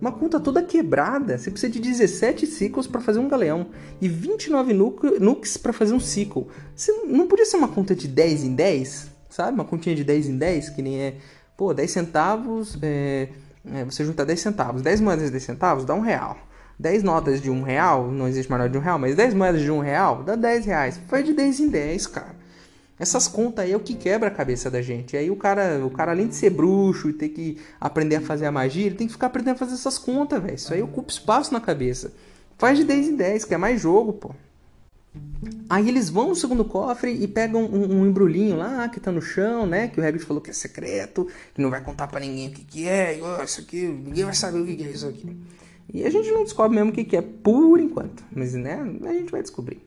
Uma 0.00 0.12
conta 0.12 0.38
toda 0.38 0.62
quebrada. 0.62 1.38
Você 1.38 1.50
precisa 1.50 1.72
de 1.72 1.80
17 1.80 2.46
ciclos 2.46 2.86
para 2.86 3.00
fazer 3.00 3.18
um 3.18 3.28
galeão 3.28 3.68
e 4.00 4.08
29 4.08 4.74
nukes 4.74 5.56
para 5.56 5.72
fazer 5.72 5.94
um 5.94 6.00
ciclo. 6.00 6.48
Você 6.74 6.92
não 7.04 7.26
podia 7.26 7.46
ser 7.46 7.56
uma 7.56 7.68
conta 7.68 7.94
de 7.94 8.06
10 8.06 8.44
em 8.44 8.54
10? 8.54 9.10
Sabe? 9.30 9.52
Uma 9.54 9.64
continha 9.64 9.96
de 9.96 10.04
10 10.04 10.28
em 10.28 10.38
10, 10.38 10.70
que 10.70 10.82
nem 10.82 11.00
é. 11.00 11.14
Pô, 11.56 11.72
10 11.72 11.90
centavos. 11.90 12.78
É, 12.82 13.28
é, 13.72 13.84
você 13.84 14.04
junta 14.04 14.24
10 14.24 14.38
centavos. 14.38 14.82
10 14.82 15.00
moedas 15.00 15.26
de 15.26 15.30
10 15.32 15.42
centavos 15.42 15.84
dá 15.84 15.94
um 15.94 16.00
real. 16.00 16.36
10 16.78 17.02
notas 17.02 17.40
de 17.40 17.50
um 17.50 17.62
real, 17.62 18.12
não 18.12 18.28
existe 18.28 18.50
mais 18.50 18.60
nota 18.60 18.70
de 18.70 18.78
um 18.78 18.82
real, 18.82 18.98
mas 18.98 19.16
10 19.16 19.32
moedas 19.32 19.62
de 19.62 19.70
um 19.70 19.78
real 19.78 20.22
dá 20.22 20.36
10 20.36 20.66
reais. 20.66 21.00
Foi 21.08 21.22
de 21.22 21.32
10 21.32 21.60
em 21.60 21.68
10, 21.68 22.06
cara. 22.08 22.35
Essas 22.98 23.28
contas 23.28 23.64
aí 23.64 23.72
é 23.72 23.76
o 23.76 23.80
que 23.80 23.94
quebra 23.94 24.28
a 24.28 24.30
cabeça 24.30 24.70
da 24.70 24.80
gente. 24.80 25.14
E 25.14 25.18
aí 25.18 25.30
o 25.30 25.36
cara, 25.36 25.84
o 25.84 25.90
cara 25.90 26.12
além 26.12 26.28
de 26.28 26.34
ser 26.34 26.50
bruxo 26.50 27.10
e 27.10 27.12
ter 27.12 27.28
que 27.28 27.58
aprender 27.78 28.16
a 28.16 28.20
fazer 28.20 28.46
a 28.46 28.52
magia, 28.52 28.86
ele 28.86 28.94
tem 28.94 29.06
que 29.06 29.12
ficar 29.12 29.26
aprendendo 29.26 29.56
a 29.56 29.58
fazer 29.58 29.74
essas 29.74 29.98
contas, 29.98 30.42
velho. 30.42 30.54
Isso 30.54 30.72
aí 30.72 30.82
ocupa 30.82 31.10
espaço 31.10 31.52
na 31.52 31.60
cabeça. 31.60 32.12
Faz 32.56 32.78
de 32.78 32.84
10 32.84 33.08
em 33.08 33.16
10, 33.16 33.44
que 33.44 33.54
é 33.54 33.58
mais 33.58 33.80
jogo, 33.80 34.14
pô. 34.14 34.34
Aí 35.68 35.88
eles 35.88 36.08
vão 36.08 36.28
no 36.28 36.36
segundo 36.36 36.64
cofre 36.64 37.12
e 37.12 37.26
pegam 37.26 37.64
um, 37.64 38.00
um, 38.00 38.06
embrulhinho 38.06 38.56
lá 38.56 38.88
que 38.88 39.00
tá 39.00 39.10
no 39.10 39.20
chão, 39.20 39.66
né? 39.66 39.88
Que 39.88 40.00
o 40.00 40.04
Hagrid 40.04 40.24
falou 40.24 40.40
que 40.40 40.50
é 40.50 40.52
secreto, 40.52 41.28
que 41.54 41.60
não 41.60 41.70
vai 41.70 41.82
contar 41.82 42.06
para 42.06 42.20
ninguém 42.20 42.48
o 42.48 42.52
que, 42.52 42.64
que 42.64 42.88
é. 42.88 43.18
Oh, 43.20 43.42
isso 43.42 43.60
aqui, 43.60 43.86
ninguém 43.86 44.24
vai 44.24 44.34
saber 44.34 44.60
o 44.60 44.66
que, 44.66 44.76
que 44.76 44.84
é 44.84 44.90
isso 44.90 45.06
aqui. 45.06 45.36
E 45.92 46.04
a 46.04 46.10
gente 46.10 46.30
não 46.30 46.44
descobre 46.44 46.76
mesmo 46.76 46.90
o 46.90 46.94
que, 46.94 47.04
que 47.04 47.16
é 47.16 47.22
por 47.22 47.78
enquanto. 47.78 48.24
Mas, 48.30 48.54
né, 48.54 48.80
a 49.04 49.12
gente 49.12 49.30
vai 49.30 49.42
descobrir. 49.42 49.85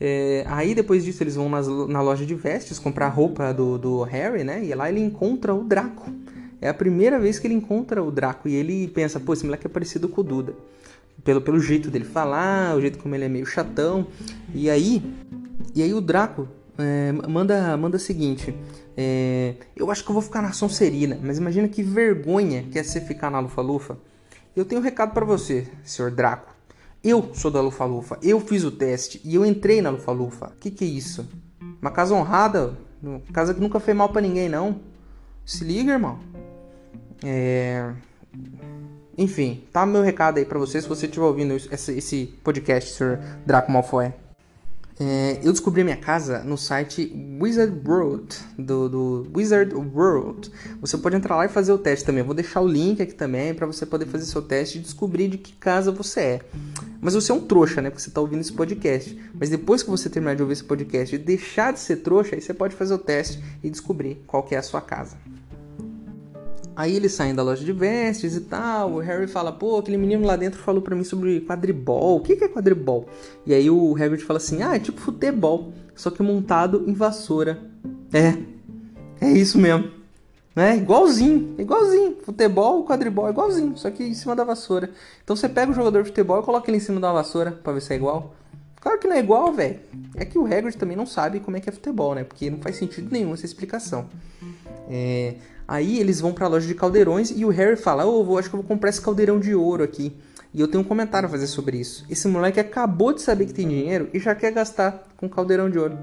É, 0.00 0.44
aí 0.46 0.74
depois 0.74 1.04
disso 1.04 1.22
eles 1.22 1.34
vão 1.34 1.48
nas, 1.48 1.66
na 1.66 2.00
loja 2.00 2.24
de 2.24 2.34
vestes 2.34 2.78
comprar 2.78 3.08
roupa 3.08 3.52
do, 3.52 3.78
do 3.78 4.02
Harry, 4.02 4.44
né? 4.44 4.64
E 4.64 4.74
lá 4.74 4.88
ele 4.88 5.00
encontra 5.00 5.54
o 5.54 5.64
Draco. 5.64 6.10
É 6.60 6.68
a 6.68 6.74
primeira 6.74 7.18
vez 7.18 7.38
que 7.38 7.46
ele 7.46 7.54
encontra 7.54 8.02
o 8.02 8.10
Draco 8.10 8.48
e 8.48 8.54
ele 8.54 8.88
pensa, 8.88 9.20
pô, 9.20 9.32
esse 9.32 9.44
moleque 9.44 9.66
é 9.66 9.70
parecido 9.70 10.08
com 10.08 10.20
o 10.20 10.24
Duda. 10.24 10.54
Pelo, 11.24 11.40
pelo 11.40 11.60
jeito 11.60 11.90
dele 11.90 12.04
falar, 12.04 12.76
o 12.76 12.80
jeito 12.80 12.98
como 12.98 13.14
ele 13.14 13.24
é 13.24 13.28
meio 13.28 13.46
chatão. 13.46 14.06
E 14.54 14.70
aí, 14.70 15.02
e 15.74 15.82
aí 15.82 15.92
o 15.92 16.00
Draco 16.00 16.48
é, 16.78 17.12
manda, 17.28 17.76
manda 17.76 17.96
o 17.96 18.00
seguinte: 18.00 18.54
é, 18.96 19.54
Eu 19.76 19.90
acho 19.90 20.04
que 20.04 20.10
eu 20.10 20.14
vou 20.14 20.22
ficar 20.22 20.42
na 20.42 20.52
Sonserina, 20.52 21.18
mas 21.22 21.38
imagina 21.38 21.68
que 21.68 21.82
vergonha 21.82 22.64
que 22.70 22.78
é 22.78 22.82
você 22.82 23.00
ficar 23.00 23.30
na 23.30 23.40
Lufa-Lufa. 23.40 23.98
Eu 24.56 24.64
tenho 24.64 24.80
um 24.80 24.84
recado 24.84 25.12
para 25.12 25.24
você, 25.24 25.66
senhor 25.84 26.10
Draco. 26.10 26.57
Eu 27.02 27.30
sou 27.34 27.50
da 27.50 27.60
Lufa-Lufa, 27.60 28.18
eu 28.22 28.40
fiz 28.40 28.64
o 28.64 28.70
teste 28.70 29.20
e 29.24 29.34
eu 29.34 29.46
entrei 29.46 29.80
na 29.80 29.90
Lufa-Lufa. 29.90 30.52
Que 30.58 30.70
que 30.70 30.84
é 30.84 30.88
isso? 30.88 31.28
Uma 31.80 31.90
casa 31.90 32.14
honrada, 32.14 32.76
uma 33.02 33.20
casa 33.32 33.54
que 33.54 33.60
nunca 33.60 33.78
fez 33.78 33.96
mal 33.96 34.08
para 34.08 34.20
ninguém, 34.20 34.48
não. 34.48 34.80
Se 35.44 35.64
liga, 35.64 35.92
irmão. 35.92 36.18
É... 37.24 37.92
Enfim, 39.16 39.64
tá 39.72 39.86
meu 39.86 40.02
recado 40.02 40.38
aí 40.38 40.44
para 40.44 40.58
você 40.58 40.80
se 40.80 40.88
você 40.88 41.06
estiver 41.06 41.24
ouvindo 41.26 41.54
esse 41.54 42.26
podcast, 42.44 42.92
Sr. 42.92 43.18
Draco 43.46 43.70
Malfoy. 43.70 44.12
É, 45.00 45.38
eu 45.44 45.52
descobri 45.52 45.84
minha 45.84 45.96
casa 45.96 46.40
no 46.42 46.58
site 46.58 47.12
Wizard 47.40 47.80
World, 47.86 48.36
do, 48.58 48.88
do, 48.88 49.30
Wizard 49.34 49.72
World. 49.74 50.50
Você 50.80 50.98
pode 50.98 51.14
entrar 51.14 51.36
lá 51.36 51.44
e 51.44 51.48
fazer 51.48 51.72
o 51.72 51.78
teste 51.78 52.04
também. 52.04 52.20
Eu 52.20 52.26
vou 52.26 52.34
deixar 52.34 52.60
o 52.60 52.66
link 52.66 53.00
aqui 53.00 53.14
também 53.14 53.54
para 53.54 53.66
você 53.66 53.86
poder 53.86 54.06
fazer 54.06 54.24
seu 54.24 54.42
teste 54.42 54.78
e 54.78 54.80
descobrir 54.80 55.28
de 55.28 55.38
que 55.38 55.52
casa 55.52 55.92
você 55.92 56.20
é. 56.20 56.40
Mas 57.00 57.14
você 57.14 57.30
é 57.30 57.34
um 57.34 57.40
trouxa, 57.40 57.80
né? 57.80 57.90
Porque 57.90 58.02
você 58.02 58.08
está 58.08 58.20
ouvindo 58.20 58.40
esse 58.40 58.52
podcast. 58.52 59.16
Mas 59.38 59.50
depois 59.50 59.84
que 59.84 59.90
você 59.90 60.10
terminar 60.10 60.34
de 60.34 60.42
ouvir 60.42 60.54
esse 60.54 60.64
podcast 60.64 61.14
e 61.14 61.18
deixar 61.18 61.72
de 61.72 61.78
ser 61.78 61.98
trouxa, 61.98 62.34
aí 62.34 62.40
você 62.40 62.52
pode 62.52 62.74
fazer 62.74 62.94
o 62.94 62.98
teste 62.98 63.40
e 63.62 63.70
descobrir 63.70 64.22
qual 64.26 64.42
que 64.42 64.56
é 64.56 64.58
a 64.58 64.62
sua 64.62 64.80
casa. 64.80 65.16
Aí 66.78 66.94
eles 66.94 67.10
saem 67.10 67.34
da 67.34 67.42
loja 67.42 67.64
de 67.64 67.72
vestes 67.72 68.36
e 68.36 68.40
tal. 68.42 68.92
O 68.92 68.98
Harry 69.00 69.26
fala: 69.26 69.50
pô, 69.50 69.78
aquele 69.78 69.96
menino 69.96 70.24
lá 70.24 70.36
dentro 70.36 70.60
falou 70.60 70.80
para 70.80 70.94
mim 70.94 71.02
sobre 71.02 71.40
quadribol. 71.40 72.18
O 72.18 72.20
que, 72.20 72.34
é 72.34 72.46
quadribol? 72.46 73.08
E 73.44 73.52
aí 73.52 73.68
o 73.68 73.96
Hagrid 73.96 74.22
fala 74.22 74.36
assim: 74.36 74.62
ah, 74.62 74.76
é 74.76 74.78
tipo 74.78 75.00
futebol, 75.00 75.72
só 75.96 76.08
que 76.08 76.22
montado 76.22 76.84
em 76.86 76.92
vassoura. 76.92 77.58
É, 78.12 78.38
é 79.20 79.32
isso 79.32 79.58
mesmo. 79.58 79.90
Né? 80.54 80.76
Igualzinho, 80.76 81.56
igualzinho. 81.58 82.18
Futebol, 82.22 82.84
quadribol, 82.84 83.28
igualzinho, 83.28 83.76
só 83.76 83.90
que 83.90 84.04
em 84.04 84.14
cima 84.14 84.36
da 84.36 84.44
vassoura. 84.44 84.88
Então 85.24 85.34
você 85.34 85.48
pega 85.48 85.72
o 85.72 85.74
jogador 85.74 86.04
de 86.04 86.10
futebol 86.10 86.40
e 86.40 86.44
coloca 86.44 86.70
ele 86.70 86.76
em 86.76 86.80
cima 86.80 87.00
da 87.00 87.12
vassoura 87.12 87.50
pra 87.50 87.72
ver 87.72 87.82
se 87.82 87.92
é 87.92 87.96
igual. 87.96 88.36
Claro 88.80 89.00
que 89.00 89.08
não 89.08 89.16
é 89.16 89.18
igual, 89.18 89.52
velho. 89.52 89.80
É 90.14 90.24
que 90.24 90.38
o 90.38 90.46
Hagrid 90.46 90.76
também 90.76 90.96
não 90.96 91.06
sabe 91.06 91.40
como 91.40 91.56
é 91.56 91.60
que 91.60 91.68
é 91.68 91.72
futebol, 91.72 92.14
né? 92.14 92.22
Porque 92.22 92.48
não 92.48 92.58
faz 92.58 92.76
sentido 92.76 93.08
nenhum 93.10 93.34
essa 93.34 93.44
explicação. 93.46 94.08
É... 94.88 95.34
Aí 95.68 96.00
eles 96.00 96.18
vão 96.18 96.32
para 96.32 96.46
a 96.46 96.48
loja 96.48 96.66
de 96.66 96.74
caldeirões 96.74 97.30
e 97.30 97.44
o 97.44 97.50
Harry 97.50 97.76
fala: 97.76 98.06
"Ô, 98.06 98.26
oh, 98.26 98.38
acho 98.38 98.48
que 98.48 98.56
eu 98.56 98.60
vou 98.60 98.66
comprar 98.66 98.88
esse 98.88 99.02
caldeirão 99.02 99.38
de 99.38 99.54
ouro 99.54 99.84
aqui". 99.84 100.16
E 100.54 100.60
eu 100.60 100.66
tenho 100.66 100.82
um 100.82 100.86
comentário 100.86 101.28
a 101.28 101.30
fazer 101.30 101.46
sobre 101.46 101.76
isso. 101.76 102.06
Esse 102.08 102.26
moleque 102.26 102.58
acabou 102.58 103.12
de 103.12 103.20
saber 103.20 103.44
que 103.44 103.52
tem 103.52 103.68
dinheiro 103.68 104.08
e 104.14 104.18
já 104.18 104.34
quer 104.34 104.50
gastar 104.50 105.06
com 105.18 105.28
caldeirão 105.28 105.68
de 105.68 105.78
ouro. 105.78 105.98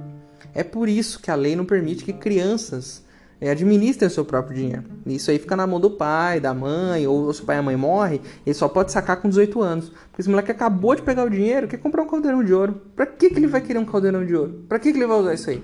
É 0.54 0.63
por 0.63 0.88
isso 0.88 1.20
que 1.20 1.32
a 1.32 1.36
lei 1.36 1.56
não 1.56 1.66
permite 1.66 2.04
que 2.04 2.13
crianças 2.13 3.04
é, 3.42 3.50
administrem 3.50 4.08
o 4.08 4.12
seu 4.12 4.24
próprio 4.24 4.56
dinheiro. 4.56 4.84
Isso 5.06 5.30
aí 5.30 5.39
fica 5.39 5.56
na 5.56 5.68
mão 5.68 5.80
do 5.80 5.92
pai, 5.92 6.39
da 6.39 6.54
mãe, 6.54 7.06
ou 7.08 7.34
se 7.34 7.42
o 7.42 7.46
pai 7.46 7.58
e 7.58 7.60
a 7.60 7.63
mãe 7.63 7.76
morrem, 7.76 8.22
ele 8.46 8.54
só 8.54 8.68
pode 8.68 8.92
sacar 8.92 9.18
com 9.18 9.28
18 9.28 9.62
anos. 9.62 9.89
Porque 9.89 10.22
esse 10.22 10.30
moleque 10.30 10.52
acabou 10.52 10.96
de 10.96 11.02
pegar 11.02 11.26
o 11.26 11.30
dinheiro, 11.30 11.68
quer 11.68 11.78
comprar 11.78 12.04
um 12.04 12.08
caldeirão 12.08 12.44
de 12.44 12.54
ouro. 12.54 12.82
Pra 12.96 13.06
que, 13.06 13.30
que 13.30 13.38
ele 13.38 13.48
vai 13.48 13.62
querer 13.62 13.80
um 13.80 13.86
caldeirão 13.86 14.26
de 14.26 14.36
ouro? 14.36 14.63
Pra 14.70 14.80
que, 14.80 14.92
que 14.92 14.98
ele 14.98 15.08
vai 15.08 15.20
usar 15.20 15.34
isso 15.34 15.50
aí? 15.50 15.63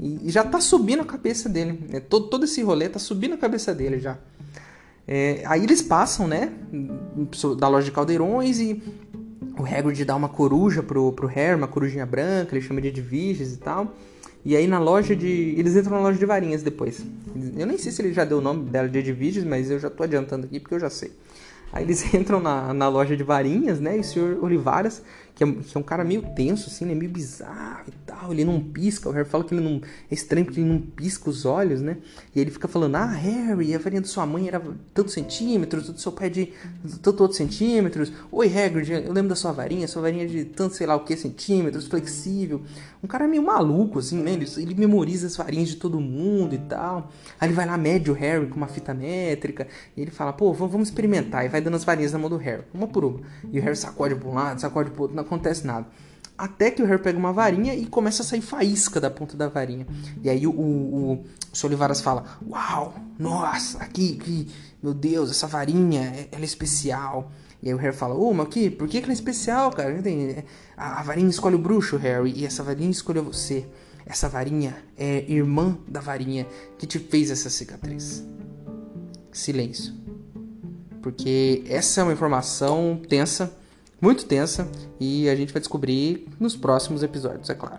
E, 0.00 0.30
já 0.30 0.44
tá 0.44 0.60
subindo 0.60 1.02
a 1.02 1.04
cabeça 1.04 1.48
dele. 1.48 1.78
Né? 1.88 2.00
Todo, 2.00 2.28
todo 2.28 2.44
esse 2.44 2.62
rolê 2.62 2.88
tá 2.88 2.98
subindo 2.98 3.34
a 3.34 3.38
cabeça 3.38 3.74
dele 3.74 3.98
já. 3.98 4.18
É, 5.06 5.42
aí 5.46 5.64
eles 5.64 5.82
passam, 5.82 6.28
né? 6.28 6.52
Da 7.58 7.68
loja 7.68 7.86
de 7.86 7.92
caldeirões 7.92 8.60
e 8.60 8.82
o 9.58 9.64
Hagrid 9.64 10.04
dá 10.04 10.16
uma 10.16 10.28
coruja 10.28 10.82
pro, 10.82 11.12
pro 11.12 11.26
Harry, 11.26 11.56
uma 11.56 11.68
corujinha 11.68 12.06
branca, 12.06 12.54
ele 12.54 12.64
chama 12.64 12.80
de 12.80 12.88
Edviges 12.88 13.54
e 13.54 13.58
tal. 13.58 13.94
E 14.44 14.56
aí 14.56 14.66
na 14.66 14.78
loja 14.78 15.14
de. 15.14 15.54
Eles 15.56 15.76
entram 15.76 15.96
na 15.96 16.02
loja 16.02 16.18
de 16.18 16.26
varinhas 16.26 16.62
depois. 16.62 17.04
Eu 17.56 17.66
nem 17.66 17.78
sei 17.78 17.92
se 17.92 18.02
ele 18.02 18.12
já 18.12 18.24
deu 18.24 18.38
o 18.38 18.40
nome 18.40 18.68
dela 18.70 18.88
de 18.88 18.98
Edviges, 18.98 19.44
mas 19.44 19.70
eu 19.70 19.78
já 19.78 19.88
tô 19.88 20.02
adiantando 20.02 20.46
aqui 20.46 20.58
porque 20.58 20.74
eu 20.74 20.80
já 20.80 20.90
sei. 20.90 21.12
Aí 21.72 21.84
eles 21.84 22.02
entram 22.12 22.40
na, 22.40 22.74
na 22.74 22.88
loja 22.88 23.16
de 23.16 23.22
varinhas, 23.22 23.80
né? 23.80 23.96
E 23.96 24.00
o 24.00 24.04
senhor 24.04 24.42
Olivares 24.42 25.02
que 25.34 25.44
é, 25.44 25.50
que 25.50 25.76
é 25.76 25.80
um 25.80 25.82
cara 25.82 26.04
meio 26.04 26.22
tenso, 26.34 26.68
assim, 26.68 26.84
né? 26.84 26.94
Meio 26.94 27.10
bizarro 27.10 27.84
e 27.88 27.92
tal. 28.06 28.32
Ele 28.32 28.44
não 28.44 28.60
pisca. 28.60 29.08
O 29.08 29.12
Harry 29.12 29.28
fala 29.28 29.44
que 29.44 29.54
ele 29.54 29.62
não. 29.62 29.80
É 30.10 30.14
estranho 30.14 30.44
porque 30.44 30.60
ele 30.60 30.68
não 30.68 30.78
pisca 30.78 31.30
os 31.30 31.46
olhos, 31.46 31.80
né? 31.80 31.96
E 32.34 32.40
ele 32.40 32.50
fica 32.50 32.68
falando: 32.68 32.96
Ah, 32.96 33.06
Harry, 33.06 33.74
a 33.74 33.78
varinha 33.78 34.02
da 34.02 34.06
sua 34.06 34.26
mãe 34.26 34.48
era 34.48 34.62
tantos 34.92 35.14
centímetros, 35.14 35.88
do 35.88 35.98
seu 35.98 36.12
pai 36.12 36.28
de 36.28 36.52
tanto 37.00 37.22
outros 37.22 37.38
centímetros. 37.38 38.12
Oi, 38.30 38.46
Hagrid, 38.46 38.92
eu 38.92 39.12
lembro 39.12 39.30
da 39.30 39.34
sua 39.34 39.52
varinha, 39.52 39.88
sua 39.88 40.02
varinha 40.02 40.24
é 40.24 40.26
de 40.26 40.44
tanto 40.44 40.74
sei 40.74 40.86
lá 40.86 40.96
o 40.96 41.00
que 41.00 41.16
centímetros, 41.16 41.86
flexível. 41.86 42.62
Um 43.02 43.06
cara 43.08 43.26
meio 43.26 43.42
maluco, 43.42 43.98
assim, 43.98 44.22
né? 44.22 44.32
Ele, 44.32 44.46
ele 44.58 44.74
memoriza 44.74 45.26
as 45.26 45.36
varinhas 45.36 45.70
de 45.70 45.76
todo 45.76 45.98
mundo 45.98 46.54
e 46.54 46.58
tal. 46.58 47.10
Aí 47.40 47.48
ele 47.48 47.54
vai 47.54 47.66
lá, 47.66 47.76
mede 47.76 48.10
o 48.10 48.14
Harry 48.14 48.46
com 48.46 48.56
uma 48.56 48.68
fita 48.68 48.92
métrica. 48.92 49.66
E 49.96 50.02
ele 50.02 50.10
fala: 50.10 50.32
Pô, 50.32 50.52
vamos 50.52 50.88
experimentar. 50.88 51.44
E 51.44 51.48
vai 51.48 51.60
dando 51.60 51.74
as 51.74 51.84
varinhas 51.84 52.12
na 52.12 52.18
mão 52.18 52.28
do 52.28 52.36
Harry, 52.36 52.62
uma 52.72 52.86
por 52.86 53.04
uma. 53.04 53.20
E 53.50 53.58
o 53.58 53.62
Harry 53.62 53.76
sacode 53.76 54.14
pra 54.14 54.28
um 54.28 54.34
lado, 54.34 54.60
sacode 54.60 54.90
pro 54.90 55.02
outro 55.02 55.16
acontece 55.22 55.66
nada. 55.66 55.86
Até 56.36 56.70
que 56.70 56.82
o 56.82 56.86
Harry 56.86 57.00
pega 57.00 57.18
uma 57.18 57.32
varinha 57.32 57.74
e 57.74 57.86
começa 57.86 58.22
a 58.22 58.26
sair 58.26 58.40
faísca 58.40 59.00
da 59.00 59.10
ponta 59.10 59.36
da 59.36 59.48
varinha. 59.48 59.86
E 60.22 60.30
aí 60.30 60.46
o, 60.46 60.50
o, 60.50 61.12
o 61.12 61.24
Solivaras 61.52 62.00
fala: 62.00 62.24
Uau, 62.48 62.94
nossa, 63.18 63.78
aqui, 63.78 64.18
aqui, 64.20 64.48
meu 64.82 64.94
Deus, 64.94 65.30
essa 65.30 65.46
varinha, 65.46 66.00
é, 66.00 66.28
ela 66.32 66.42
é 66.42 66.44
especial. 66.44 67.30
E 67.62 67.68
aí 67.68 67.74
o 67.74 67.76
Harry 67.78 67.94
fala: 67.94 68.14
Ô, 68.14 68.30
oh, 68.30 68.34
mas 68.34 68.46
aqui, 68.46 68.70
por 68.70 68.88
que, 68.88 68.98
que 68.98 69.04
ela 69.04 69.12
é 69.12 69.14
especial, 69.14 69.70
cara? 69.70 69.94
A, 70.76 71.00
a 71.00 71.02
varinha 71.02 71.28
escolhe 71.28 71.54
o 71.54 71.58
bruxo, 71.58 71.96
Harry, 71.96 72.32
e 72.34 72.46
essa 72.46 72.62
varinha 72.62 72.90
escolheu 72.90 73.22
você. 73.22 73.66
Essa 74.04 74.28
varinha 74.28 74.76
é 74.96 75.24
irmã 75.30 75.78
da 75.86 76.00
varinha 76.00 76.46
que 76.76 76.86
te 76.86 76.98
fez 76.98 77.30
essa 77.30 77.48
cicatriz. 77.48 78.24
Silêncio. 79.30 79.94
Porque 81.00 81.62
essa 81.68 82.00
é 82.00 82.04
uma 82.04 82.12
informação 82.12 83.00
tensa 83.08 83.52
muito 84.02 84.26
tensa 84.26 84.68
e 84.98 85.28
a 85.28 85.36
gente 85.36 85.52
vai 85.52 85.60
descobrir 85.60 86.26
nos 86.40 86.56
próximos 86.56 87.04
episódios, 87.04 87.48
é 87.48 87.54
claro. 87.54 87.78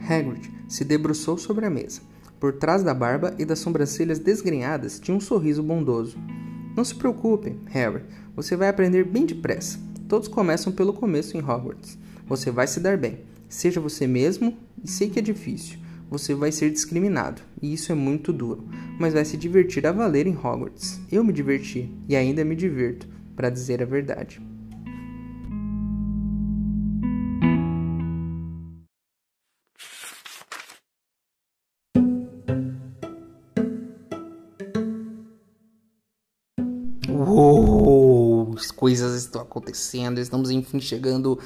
Hagrid 0.00 0.50
se 0.66 0.82
debruçou 0.84 1.36
sobre 1.36 1.66
a 1.66 1.70
mesa. 1.70 2.00
Por 2.40 2.54
trás 2.54 2.82
da 2.82 2.94
barba 2.94 3.34
e 3.38 3.44
das 3.44 3.58
sobrancelhas 3.58 4.18
desgrenhadas 4.18 4.98
tinha 4.98 5.14
um 5.14 5.20
sorriso 5.20 5.62
bondoso. 5.62 6.16
Não 6.74 6.84
se 6.84 6.94
preocupe, 6.94 7.58
Harry. 7.66 8.04
Você 8.34 8.56
vai 8.56 8.68
aprender 8.68 9.04
bem 9.04 9.26
depressa. 9.26 9.78
Todos 10.08 10.26
começam 10.26 10.72
pelo 10.72 10.94
começo 10.94 11.36
em 11.36 11.40
Hogwarts. 11.40 11.98
Você 12.30 12.48
vai 12.48 12.68
se 12.68 12.78
dar 12.78 12.96
bem. 12.96 13.18
Seja 13.48 13.80
você 13.80 14.06
mesmo, 14.06 14.56
e 14.84 14.88
sei 14.88 15.10
que 15.10 15.18
é 15.18 15.22
difícil. 15.22 15.80
Você 16.08 16.32
vai 16.32 16.52
ser 16.52 16.70
discriminado, 16.70 17.42
e 17.60 17.72
isso 17.72 17.90
é 17.90 17.94
muito 17.96 18.32
duro, 18.32 18.68
mas 19.00 19.14
vai 19.14 19.24
se 19.24 19.36
divertir 19.36 19.84
a 19.84 19.90
valer 19.90 20.28
em 20.28 20.36
Hogwarts. 20.36 21.00
Eu 21.10 21.24
me 21.24 21.32
diverti, 21.32 21.92
e 22.08 22.14
ainda 22.14 22.44
me 22.44 22.54
divirto, 22.54 23.08
para 23.34 23.50
dizer 23.50 23.82
a 23.82 23.84
verdade. 23.84 24.40
Uou, 37.08 38.54
as 38.56 38.70
coisas 38.70 39.20
estão 39.20 39.42
acontecendo, 39.42 40.20
estamos 40.20 40.48
enfim 40.52 40.80
chegando 40.80 41.36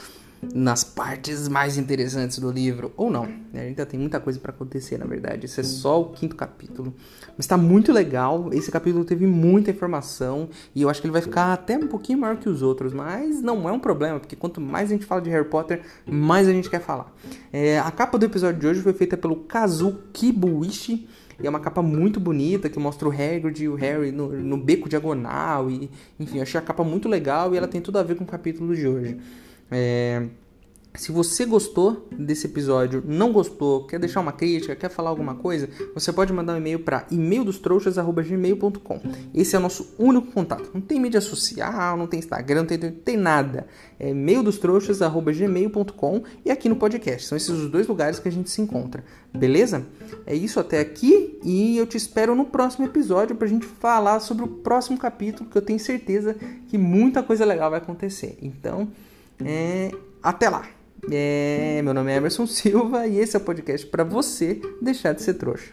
nas 0.54 0.84
partes 0.84 1.48
mais 1.48 1.78
interessantes 1.78 2.38
do 2.38 2.50
livro, 2.50 2.92
ou 2.96 3.10
não. 3.10 3.26
Né? 3.52 3.68
Ainda 3.68 3.86
tem 3.86 3.98
muita 3.98 4.18
coisa 4.18 4.38
para 4.38 4.50
acontecer, 4.50 4.98
na 4.98 5.06
verdade. 5.06 5.46
Esse 5.46 5.60
é 5.60 5.62
só 5.62 6.00
o 6.00 6.10
quinto 6.10 6.34
capítulo. 6.34 6.94
Mas 7.36 7.46
tá 7.46 7.56
muito 7.56 7.92
legal. 7.92 8.50
Esse 8.52 8.70
capítulo 8.70 9.04
teve 9.04 9.26
muita 9.26 9.70
informação 9.70 10.48
e 10.74 10.82
eu 10.82 10.88
acho 10.88 11.00
que 11.00 11.06
ele 11.06 11.12
vai 11.12 11.22
ficar 11.22 11.52
até 11.52 11.76
um 11.76 11.86
pouquinho 11.86 12.18
maior 12.18 12.36
que 12.36 12.48
os 12.48 12.62
outros, 12.62 12.92
mas 12.92 13.40
não 13.40 13.68
é 13.68 13.72
um 13.72 13.80
problema, 13.80 14.20
porque 14.20 14.36
quanto 14.36 14.60
mais 14.60 14.90
a 14.90 14.92
gente 14.92 15.04
fala 15.04 15.20
de 15.20 15.30
Harry 15.30 15.48
Potter, 15.48 15.82
mais 16.06 16.48
a 16.48 16.52
gente 16.52 16.68
quer 16.68 16.80
falar. 16.80 17.12
É, 17.52 17.78
a 17.78 17.90
capa 17.90 18.18
do 18.18 18.24
episódio 18.24 18.60
de 18.60 18.66
hoje 18.66 18.80
foi 18.80 18.92
feita 18.92 19.16
pelo 19.16 19.36
Kazu 19.36 19.98
Kibuishi. 20.12 21.08
E 21.42 21.46
é 21.46 21.50
uma 21.50 21.58
capa 21.60 21.82
muito 21.82 22.20
bonita 22.20 22.68
que 22.68 22.78
mostra 22.78 23.08
o 23.08 23.10
Hagrid 23.10 23.64
e 23.64 23.68
o 23.68 23.74
Harry 23.74 24.12
no, 24.12 24.28
no 24.28 24.56
beco 24.56 24.88
diagonal. 24.88 25.68
E, 25.70 25.90
enfim, 26.18 26.40
achei 26.40 26.58
a 26.58 26.62
capa 26.62 26.84
muito 26.84 27.08
legal 27.08 27.52
e 27.52 27.58
ela 27.58 27.66
tem 27.66 27.80
tudo 27.80 27.98
a 27.98 28.02
ver 28.02 28.14
com 28.14 28.24
o 28.24 28.26
capítulo 28.26 28.74
de 28.74 28.86
hoje. 28.86 29.18
É, 29.70 30.28
se 30.96 31.10
você 31.10 31.44
gostou 31.44 32.06
desse 32.12 32.46
episódio, 32.46 33.02
não 33.04 33.32
gostou, 33.32 33.84
quer 33.84 33.98
deixar 33.98 34.20
uma 34.20 34.30
crítica, 34.30 34.76
quer 34.76 34.88
falar 34.88 35.10
alguma 35.10 35.34
coisa, 35.34 35.68
você 35.92 36.12
pode 36.12 36.32
mandar 36.32 36.54
um 36.54 36.56
e-mail 36.56 36.78
para 36.78 37.04
e-maildostrouxas.gmail.com. 37.10 39.00
Esse 39.34 39.56
é 39.56 39.58
o 39.58 39.62
nosso 39.62 39.92
único 39.98 40.30
contato. 40.30 40.70
Não 40.72 40.80
tem 40.80 41.00
mídia 41.00 41.20
social, 41.20 41.96
não 41.96 42.06
tem 42.06 42.20
Instagram, 42.20 42.60
não 42.60 42.66
tem, 42.66 42.78
não 42.78 42.92
tem 42.92 43.16
nada. 43.16 43.66
É 43.98 44.10
e-maildostrouxas.gmail.com 44.10 46.22
e 46.44 46.50
aqui 46.52 46.68
no 46.68 46.76
podcast. 46.76 47.26
São 47.26 47.36
esses 47.36 47.50
os 47.50 47.68
dois 47.68 47.88
lugares 47.88 48.20
que 48.20 48.28
a 48.28 48.32
gente 48.32 48.48
se 48.48 48.62
encontra. 48.62 49.04
Beleza? 49.34 49.84
É 50.24 50.34
isso 50.34 50.60
até 50.60 50.78
aqui 50.78 51.40
e 51.42 51.76
eu 51.76 51.88
te 51.88 51.96
espero 51.96 52.36
no 52.36 52.44
próximo 52.44 52.86
episódio 52.86 53.34
para 53.34 53.48
a 53.48 53.50
gente 53.50 53.66
falar 53.66 54.20
sobre 54.20 54.44
o 54.44 54.48
próximo 54.48 54.96
capítulo, 54.96 55.50
que 55.50 55.58
eu 55.58 55.62
tenho 55.62 55.80
certeza 55.80 56.36
que 56.68 56.78
muita 56.78 57.20
coisa 57.20 57.44
legal 57.44 57.68
vai 57.68 57.80
acontecer. 57.80 58.38
Então, 58.40 58.92
é... 59.42 59.90
até 60.22 60.48
lá! 60.48 60.68
É, 61.10 61.82
meu 61.82 61.92
nome 61.92 62.12
é 62.12 62.16
Emerson 62.16 62.46
Silva 62.46 63.06
e 63.06 63.18
esse 63.18 63.36
é 63.36 63.38
o 63.38 63.42
podcast 63.42 63.86
para 63.86 64.04
você 64.04 64.60
deixar 64.80 65.12
de 65.12 65.22
ser 65.22 65.34
trouxa. 65.34 65.72